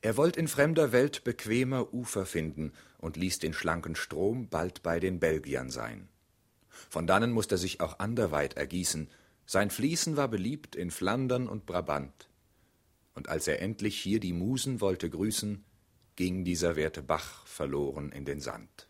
Er 0.00 0.16
wollt 0.18 0.36
in 0.36 0.48
fremder 0.48 0.92
Welt 0.92 1.24
bequemer 1.24 1.94
Ufer 1.94 2.26
finden 2.26 2.72
und 2.98 3.16
ließ 3.16 3.38
den 3.38 3.54
schlanken 3.54 3.96
Strom 3.96 4.48
bald 4.48 4.82
bei 4.82 5.00
den 5.00 5.18
Belgiern 5.18 5.70
sein. 5.70 6.08
Von 6.68 7.06
dannen 7.06 7.32
musst 7.32 7.52
er 7.52 7.58
sich 7.58 7.80
auch 7.80 7.98
anderweit 8.00 8.54
ergießen. 8.54 9.08
Sein 9.46 9.70
Fließen 9.70 10.16
war 10.16 10.28
beliebt 10.28 10.76
in 10.76 10.90
Flandern 10.90 11.48
und 11.48 11.64
Brabant. 11.64 12.28
Und 13.14 13.28
als 13.28 13.46
er 13.46 13.62
endlich 13.62 13.98
hier 13.98 14.20
die 14.20 14.32
Musen 14.32 14.80
wollte 14.80 15.08
grüßen, 15.08 15.64
ging 16.16 16.44
dieser 16.44 16.76
werte 16.76 17.02
Bach 17.02 17.46
verloren 17.46 18.12
in 18.12 18.24
den 18.24 18.40
Sand. 18.40 18.88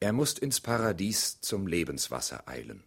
Er 0.00 0.12
musst 0.12 0.38
ins 0.38 0.60
Paradies 0.60 1.40
zum 1.40 1.66
Lebenswasser 1.66 2.48
eilen. 2.48 2.84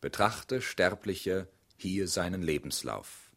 Betrachte, 0.00 0.62
Sterbliche, 0.62 1.48
hier 1.76 2.08
seinen 2.08 2.42
Lebenslauf. 2.42 3.30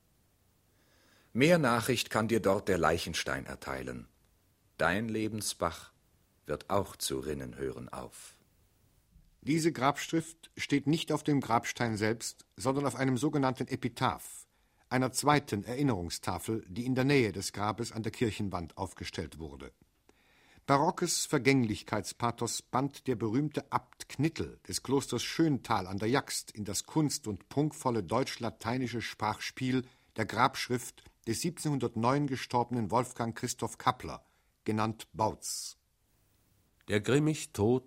Mehr 1.34 1.58
Nachricht 1.58 2.10
kann 2.10 2.28
dir 2.28 2.40
dort 2.40 2.68
der 2.68 2.78
Leichenstein 2.78 3.46
erteilen. 3.46 4.08
Dein 4.78 5.10
Lebensbach 5.10 5.92
wird 6.46 6.70
auch 6.70 6.96
zu 6.96 7.20
rinnen 7.20 7.58
hören 7.58 7.90
auf. 7.90 8.36
Diese 9.42 9.74
Grabschrift 9.74 10.52
steht 10.56 10.88
nicht 10.88 11.12
auf 11.12 11.24
dem 11.24 11.42
Grabstein 11.42 11.98
selbst, 11.98 12.46
sondern 12.56 12.86
auf 12.86 12.96
einem 12.96 13.18
sogenannten 13.18 13.68
Epitaph, 13.68 14.43
einer 14.94 15.12
zweiten 15.12 15.64
Erinnerungstafel, 15.64 16.64
die 16.70 16.86
in 16.86 16.94
der 16.94 17.04
Nähe 17.04 17.32
des 17.32 17.52
Grabes 17.52 17.92
an 17.92 18.04
der 18.04 18.12
Kirchenwand 18.12 18.78
aufgestellt 18.78 19.40
wurde. 19.40 19.74
Barockes 20.68 21.26
Vergänglichkeitspathos 21.26 22.62
band 22.62 23.08
der 23.08 23.16
berühmte 23.16 23.70
Abt 23.72 24.08
Knittel 24.08 24.60
des 24.68 24.84
Klosters 24.84 25.24
Schöntal 25.24 25.88
an 25.88 25.98
der 25.98 26.10
Jaxt 26.10 26.52
in 26.52 26.64
das 26.64 26.86
kunst- 26.86 27.28
und 27.28 27.50
prunkvolle 27.50 28.04
deutsch-lateinische 28.04 29.02
Sprachspiel 29.02 29.84
der 30.16 30.26
Grabschrift 30.26 31.04
des 31.28 31.44
1709 31.44 32.28
gestorbenen 32.28 32.92
Wolfgang 32.92 33.36
Christoph 33.36 33.80
Kappler, 33.80 34.24
genannt 34.64 35.08
Bautz. 35.12 35.76
Der 36.88 37.02
grimmig 37.02 37.52
Tod 37.52 37.84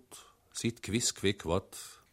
sieht 0.51 0.83
quisquequot, 0.83 2.03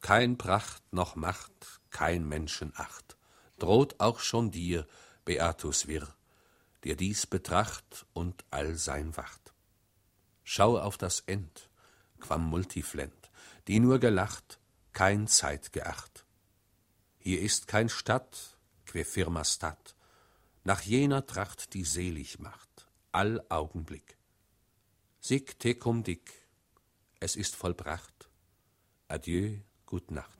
kein 0.00 0.36
Pracht 0.36 0.92
noch 0.92 1.14
Macht, 1.14 1.80
kein 1.90 2.28
Menschenacht, 2.28 3.16
droht 3.62 4.00
auch 4.00 4.20
schon 4.20 4.50
dir, 4.50 4.86
Beatus 5.24 5.86
Wirr, 5.86 6.08
der 6.84 6.96
dies 6.96 7.26
betracht 7.26 8.06
und 8.12 8.44
all 8.50 8.74
sein 8.74 9.16
wacht. 9.16 9.52
Schau 10.42 10.78
auf 10.78 10.98
das 10.98 11.20
End, 11.20 11.70
quam 12.18 12.44
multiflent, 12.44 13.30
die 13.68 13.78
nur 13.78 13.98
gelacht, 13.98 14.58
kein 14.92 15.28
Zeit 15.28 15.72
geacht. 15.72 16.24
Hier 17.18 17.40
ist 17.40 17.68
kein 17.68 17.88
Stadt, 17.88 18.58
que 18.86 19.04
firma 19.04 19.44
stat, 19.44 19.94
nach 20.64 20.80
jener 20.82 21.26
Tracht 21.26 21.74
die 21.74 21.84
selig 21.84 22.38
macht, 22.38 22.88
all 23.12 23.44
Augenblick. 23.48 24.16
Sic 25.20 25.58
tecum 25.58 26.02
dic, 26.02 26.32
es 27.20 27.36
ist 27.36 27.54
vollbracht. 27.54 28.28
Adieu, 29.08 29.58
gut 29.86 30.10
Nacht. 30.10 30.39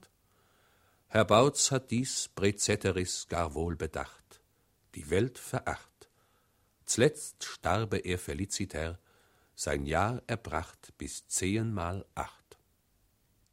Herr 1.13 1.25
Bautz 1.25 1.71
hat 1.71 1.91
dies 1.91 2.29
Preceteris 2.35 3.27
gar 3.27 3.53
wohl 3.53 3.75
bedacht, 3.75 4.41
die 4.95 5.09
Welt 5.09 5.37
veracht. 5.37 6.09
Zletzt 6.85 7.43
starbe 7.43 7.97
er 7.97 8.17
feliciter, 8.17 8.97
sein 9.53 9.85
Jahr 9.85 10.23
erbracht 10.27 10.93
bis 10.97 11.27
zehnmal 11.27 12.05
acht. 12.15 12.57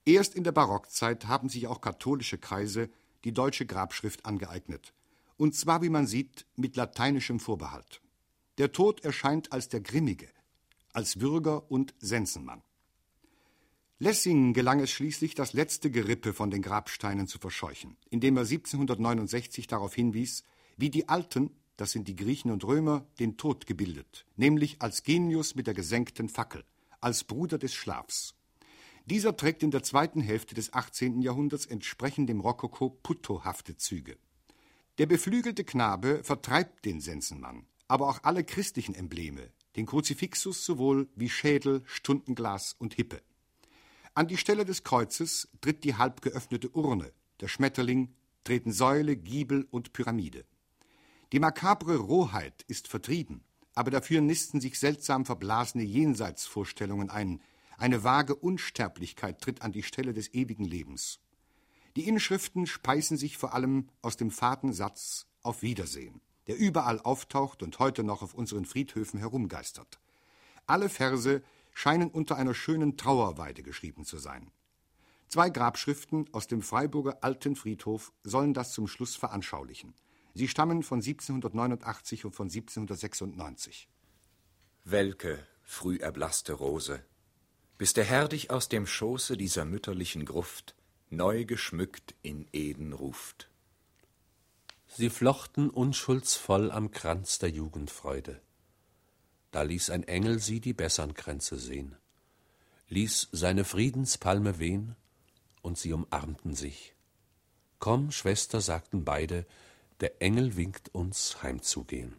Erst 0.04 0.36
in 0.36 0.44
der 0.44 0.52
Barockzeit 0.52 1.26
haben 1.26 1.48
sich 1.48 1.66
auch 1.66 1.80
katholische 1.80 2.38
Kreise 2.38 2.90
die 3.24 3.34
deutsche 3.34 3.66
Grabschrift 3.66 4.24
angeeignet. 4.24 4.94
Und 5.36 5.56
zwar, 5.56 5.82
wie 5.82 5.90
man 5.90 6.06
sieht, 6.06 6.46
mit 6.54 6.76
lateinischem 6.76 7.40
Vorbehalt. 7.40 8.00
Der 8.58 8.70
Tod 8.70 9.04
erscheint 9.04 9.50
als 9.50 9.68
der 9.68 9.80
Grimmige, 9.80 10.28
als 10.92 11.20
Würger 11.20 11.68
und 11.72 11.92
Sensenmann. 11.98 12.62
Lessing 14.00 14.52
gelang 14.52 14.78
es 14.78 14.92
schließlich, 14.92 15.34
das 15.34 15.54
letzte 15.54 15.90
Gerippe 15.90 16.32
von 16.32 16.52
den 16.52 16.62
Grabsteinen 16.62 17.26
zu 17.26 17.40
verscheuchen, 17.40 17.96
indem 18.10 18.36
er 18.36 18.42
1769 18.42 19.66
darauf 19.66 19.92
hinwies, 19.92 20.44
wie 20.76 20.88
die 20.88 21.08
Alten, 21.08 21.50
das 21.76 21.90
sind 21.90 22.06
die 22.06 22.14
Griechen 22.14 22.52
und 22.52 22.62
Römer, 22.62 23.08
den 23.18 23.36
Tod 23.36 23.66
gebildet, 23.66 24.24
nämlich 24.36 24.80
als 24.80 25.02
Genius 25.02 25.56
mit 25.56 25.66
der 25.66 25.74
gesenkten 25.74 26.28
Fackel, 26.28 26.62
als 27.00 27.24
Bruder 27.24 27.58
des 27.58 27.74
Schlafs. 27.74 28.36
Dieser 29.04 29.36
trägt 29.36 29.64
in 29.64 29.72
der 29.72 29.82
zweiten 29.82 30.20
Hälfte 30.20 30.54
des 30.54 30.72
18. 30.72 31.20
Jahrhunderts 31.20 31.66
entsprechend 31.66 32.28
dem 32.28 32.38
Rokoko 32.38 32.90
puttohafte 32.90 33.76
Züge. 33.78 34.16
Der 34.98 35.06
beflügelte 35.06 35.64
Knabe 35.64 36.22
vertreibt 36.22 36.84
den 36.84 37.00
Sensenmann, 37.00 37.66
aber 37.88 38.08
auch 38.08 38.22
alle 38.22 38.44
christlichen 38.44 38.94
Embleme, 38.94 39.50
den 39.74 39.86
Kruzifixus 39.86 40.64
sowohl 40.64 41.08
wie 41.16 41.28
Schädel, 41.28 41.82
Stundenglas 41.84 42.76
und 42.78 42.94
Hippe. 42.94 43.22
An 44.14 44.28
die 44.28 44.36
Stelle 44.36 44.64
des 44.64 44.84
Kreuzes 44.84 45.48
tritt 45.60 45.84
die 45.84 45.96
halb 45.96 46.22
geöffnete 46.22 46.70
Urne, 46.70 47.12
der 47.40 47.48
Schmetterling, 47.48 48.14
treten 48.44 48.72
Säule, 48.72 49.16
Giebel 49.16 49.66
und 49.70 49.92
Pyramide. 49.92 50.44
Die 51.32 51.40
makabre 51.40 51.96
Rohheit 51.96 52.64
ist 52.68 52.88
vertrieben, 52.88 53.44
aber 53.74 53.90
dafür 53.90 54.20
nisten 54.20 54.60
sich 54.60 54.78
seltsam 54.78 55.24
verblasene 55.24 55.84
Jenseitsvorstellungen 55.84 57.10
ein, 57.10 57.40
eine 57.76 58.02
vage 58.02 58.34
Unsterblichkeit 58.34 59.40
tritt 59.40 59.62
an 59.62 59.72
die 59.72 59.82
Stelle 59.84 60.12
des 60.12 60.34
ewigen 60.34 60.64
Lebens. 60.64 61.20
Die 61.96 62.08
Inschriften 62.08 62.66
speisen 62.66 63.16
sich 63.16 63.36
vor 63.36 63.54
allem 63.54 63.88
aus 64.02 64.16
dem 64.16 64.30
faden 64.30 64.72
Satz 64.72 65.26
Auf 65.42 65.62
Wiedersehen, 65.62 66.20
der 66.46 66.56
überall 66.56 67.00
auftaucht 67.00 67.62
und 67.62 67.78
heute 67.78 68.02
noch 68.02 68.22
auf 68.22 68.34
unseren 68.34 68.64
Friedhöfen 68.64 69.20
herumgeistert. 69.20 70.00
Alle 70.66 70.88
Verse 70.88 71.42
scheinen 71.78 72.10
unter 72.10 72.34
einer 72.34 72.54
schönen 72.54 72.96
Trauerweide 72.96 73.62
geschrieben 73.62 74.04
zu 74.04 74.18
sein. 74.18 74.50
Zwei 75.28 75.48
Grabschriften 75.48 76.28
aus 76.32 76.48
dem 76.48 76.60
Freiburger 76.60 77.22
Alten 77.22 77.54
Friedhof 77.54 78.12
sollen 78.24 78.52
das 78.52 78.72
zum 78.72 78.88
Schluss 78.88 79.14
veranschaulichen. 79.14 79.94
Sie 80.34 80.48
stammen 80.48 80.82
von 80.82 80.98
1789 80.98 82.24
und 82.24 82.34
von 82.34 82.48
1796. 82.48 83.88
Welke, 84.82 85.46
früh 85.62 85.98
erblaßte 85.98 86.54
Rose, 86.54 87.04
bis 87.76 87.92
der 87.92 88.04
Herr 88.04 88.26
dich 88.26 88.50
aus 88.50 88.68
dem 88.68 88.84
Schoße 88.84 89.36
dieser 89.36 89.64
mütterlichen 89.64 90.24
Gruft 90.24 90.74
neu 91.10 91.44
geschmückt 91.44 92.16
in 92.22 92.48
Eden 92.52 92.92
ruft. 92.92 93.50
Sie 94.88 95.10
flochten 95.10 95.70
unschuldsvoll 95.70 96.72
am 96.72 96.90
Kranz 96.90 97.38
der 97.38 97.50
Jugendfreude 97.50 98.40
da 99.50 99.62
ließ 99.62 99.90
ein 99.90 100.04
Engel 100.04 100.38
sie 100.38 100.60
die 100.60 100.74
bessern 100.74 101.14
Kränze 101.14 101.56
sehn, 101.56 101.96
ließ 102.88 103.28
seine 103.32 103.64
Friedenspalme 103.64 104.58
wehn, 104.58 104.94
und 105.62 105.76
sie 105.76 105.92
umarmten 105.92 106.54
sich. 106.54 106.94
Komm, 107.78 108.10
Schwester, 108.10 108.60
sagten 108.60 109.04
beide, 109.04 109.46
der 110.00 110.22
Engel 110.22 110.56
winkt 110.56 110.94
uns 110.94 111.42
heimzugehen. 111.42 112.16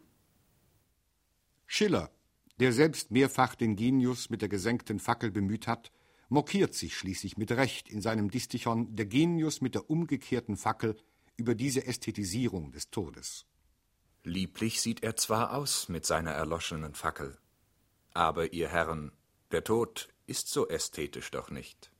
Schiller, 1.66 2.10
der 2.58 2.72
selbst 2.72 3.10
mehrfach 3.10 3.54
den 3.54 3.76
Genius 3.76 4.28
mit 4.28 4.42
der 4.42 4.48
gesenkten 4.48 4.98
Fackel 4.98 5.30
bemüht 5.30 5.66
hat, 5.66 5.90
mokiert 6.28 6.74
sich 6.74 6.96
schließlich 6.96 7.36
mit 7.36 7.50
Recht 7.52 7.88
in 7.88 8.00
seinem 8.00 8.30
Distichon 8.30 8.94
Der 8.94 9.06
Genius 9.06 9.60
mit 9.60 9.74
der 9.74 9.90
umgekehrten 9.90 10.56
Fackel 10.56 10.96
über 11.36 11.54
diese 11.54 11.86
Ästhetisierung 11.86 12.70
des 12.72 12.90
Todes. 12.90 13.46
Lieblich 14.22 14.82
sieht 14.82 15.02
er 15.02 15.16
zwar 15.16 15.54
aus 15.54 15.88
mit 15.88 16.04
seiner 16.04 16.32
erloschenen 16.32 16.94
Fackel, 16.94 17.38
aber 18.12 18.52
ihr 18.52 18.68
Herren, 18.68 19.12
der 19.50 19.64
Tod 19.64 20.08
ist 20.26 20.48
so 20.48 20.68
ästhetisch 20.68 21.30
doch 21.30 21.50
nicht. 21.50 21.90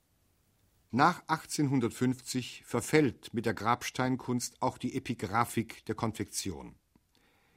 Nach 0.90 1.22
1850 1.28 2.64
verfällt 2.66 3.32
mit 3.32 3.46
der 3.46 3.54
Grabsteinkunst 3.54 4.60
auch 4.60 4.76
die 4.76 4.96
Epigraphik 4.96 5.84
der 5.86 5.94
Konfektion. 5.94 6.74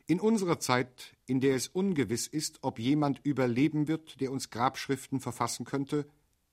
In 0.07 0.21
unserer 0.21 0.59
Zeit, 0.59 1.17
in 1.25 1.41
der 1.41 1.55
es 1.55 1.67
ungewiss 1.67 2.27
ist, 2.27 2.59
ob 2.61 2.79
jemand 2.79 3.19
überleben 3.23 3.87
wird, 3.89 4.21
der 4.21 4.31
uns 4.31 4.49
Grabschriften 4.49 5.19
verfassen 5.19 5.65
könnte, 5.65 6.07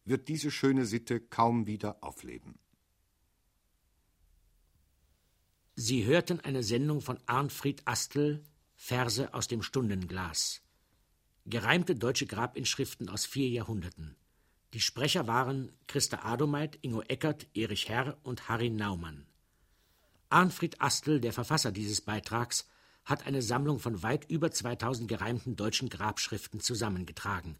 wird 0.05 0.29
diese 0.29 0.51
schöne 0.51 0.85
Sitte 0.85 1.21
kaum 1.21 1.67
wieder 1.67 2.03
aufleben. 2.03 2.59
Sie 5.83 6.05
hörten 6.05 6.41
eine 6.41 6.63
Sendung 6.63 7.01
von 7.01 7.19
Arnfried 7.25 7.81
Astel, 7.87 8.43
Verse 8.77 9.33
aus 9.33 9.49
dem 9.49 9.63
Stundenglas. 9.63 10.61
Gereimte 11.47 11.95
deutsche 11.95 12.27
Grabinschriften 12.27 13.09
aus 13.09 13.25
vier 13.25 13.49
Jahrhunderten. 13.49 14.15
Die 14.75 14.81
Sprecher 14.83 15.27
waren 15.27 15.73
Christa 15.87 16.19
Adomeit, 16.23 16.79
Ingo 16.83 17.01
Eckert, 17.01 17.47
Erich 17.55 17.89
Herr 17.89 18.19
und 18.25 18.51
Harry 18.51 18.69
Naumann. 18.69 19.25
Arnfried 20.29 20.83
Astel, 20.83 21.19
der 21.19 21.33
Verfasser 21.33 21.73
dieses 21.73 22.03
Beitrags, 22.03 22.69
hat 23.07 23.27
eine 23.27 23.41
Sammlung 23.41 23.79
von 23.79 24.03
weit 24.03 24.31
über 24.31 24.51
2000 24.51 25.09
gereimten 25.09 25.57
deutschen 25.57 25.89
Grabschriften 25.89 26.61
zusammengetragen. 26.61 27.57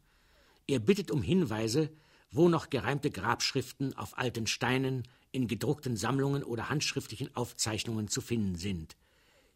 Er 0.67 0.81
bittet 0.81 1.11
um 1.11 1.23
Hinweise, 1.23 1.89
wo 2.31 2.51
noch 2.51 2.69
gereimte 2.69 3.11
Grabschriften 3.11 3.97
auf 3.97 4.19
alten 4.19 4.47
Steinen, 4.47 5.09
in 5.33 5.47
gedruckten 5.47 5.97
Sammlungen 5.97 6.43
oder 6.43 6.69
handschriftlichen 6.69 7.35
Aufzeichnungen 7.37 8.09
zu 8.09 8.21
finden 8.21 8.57
sind. 8.57 8.97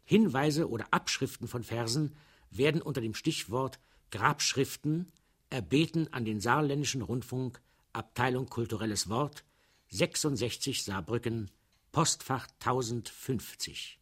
Hinweise 0.03 0.69
oder 0.69 0.87
Abschriften 0.91 1.47
von 1.47 1.63
Versen 1.63 2.15
werden 2.51 2.81
unter 2.81 3.01
dem 3.01 3.13
Stichwort 3.13 3.79
Grabschriften 4.11 5.11
erbeten 5.49 6.11
an 6.13 6.25
den 6.25 6.39
Saarländischen 6.39 7.01
Rundfunk, 7.01 7.61
Abteilung 7.93 8.47
Kulturelles 8.47 9.09
Wort, 9.09 9.43
66 9.89 10.83
Saarbrücken, 10.83 11.51
Postfach 11.91 12.47
1050. 12.59 13.99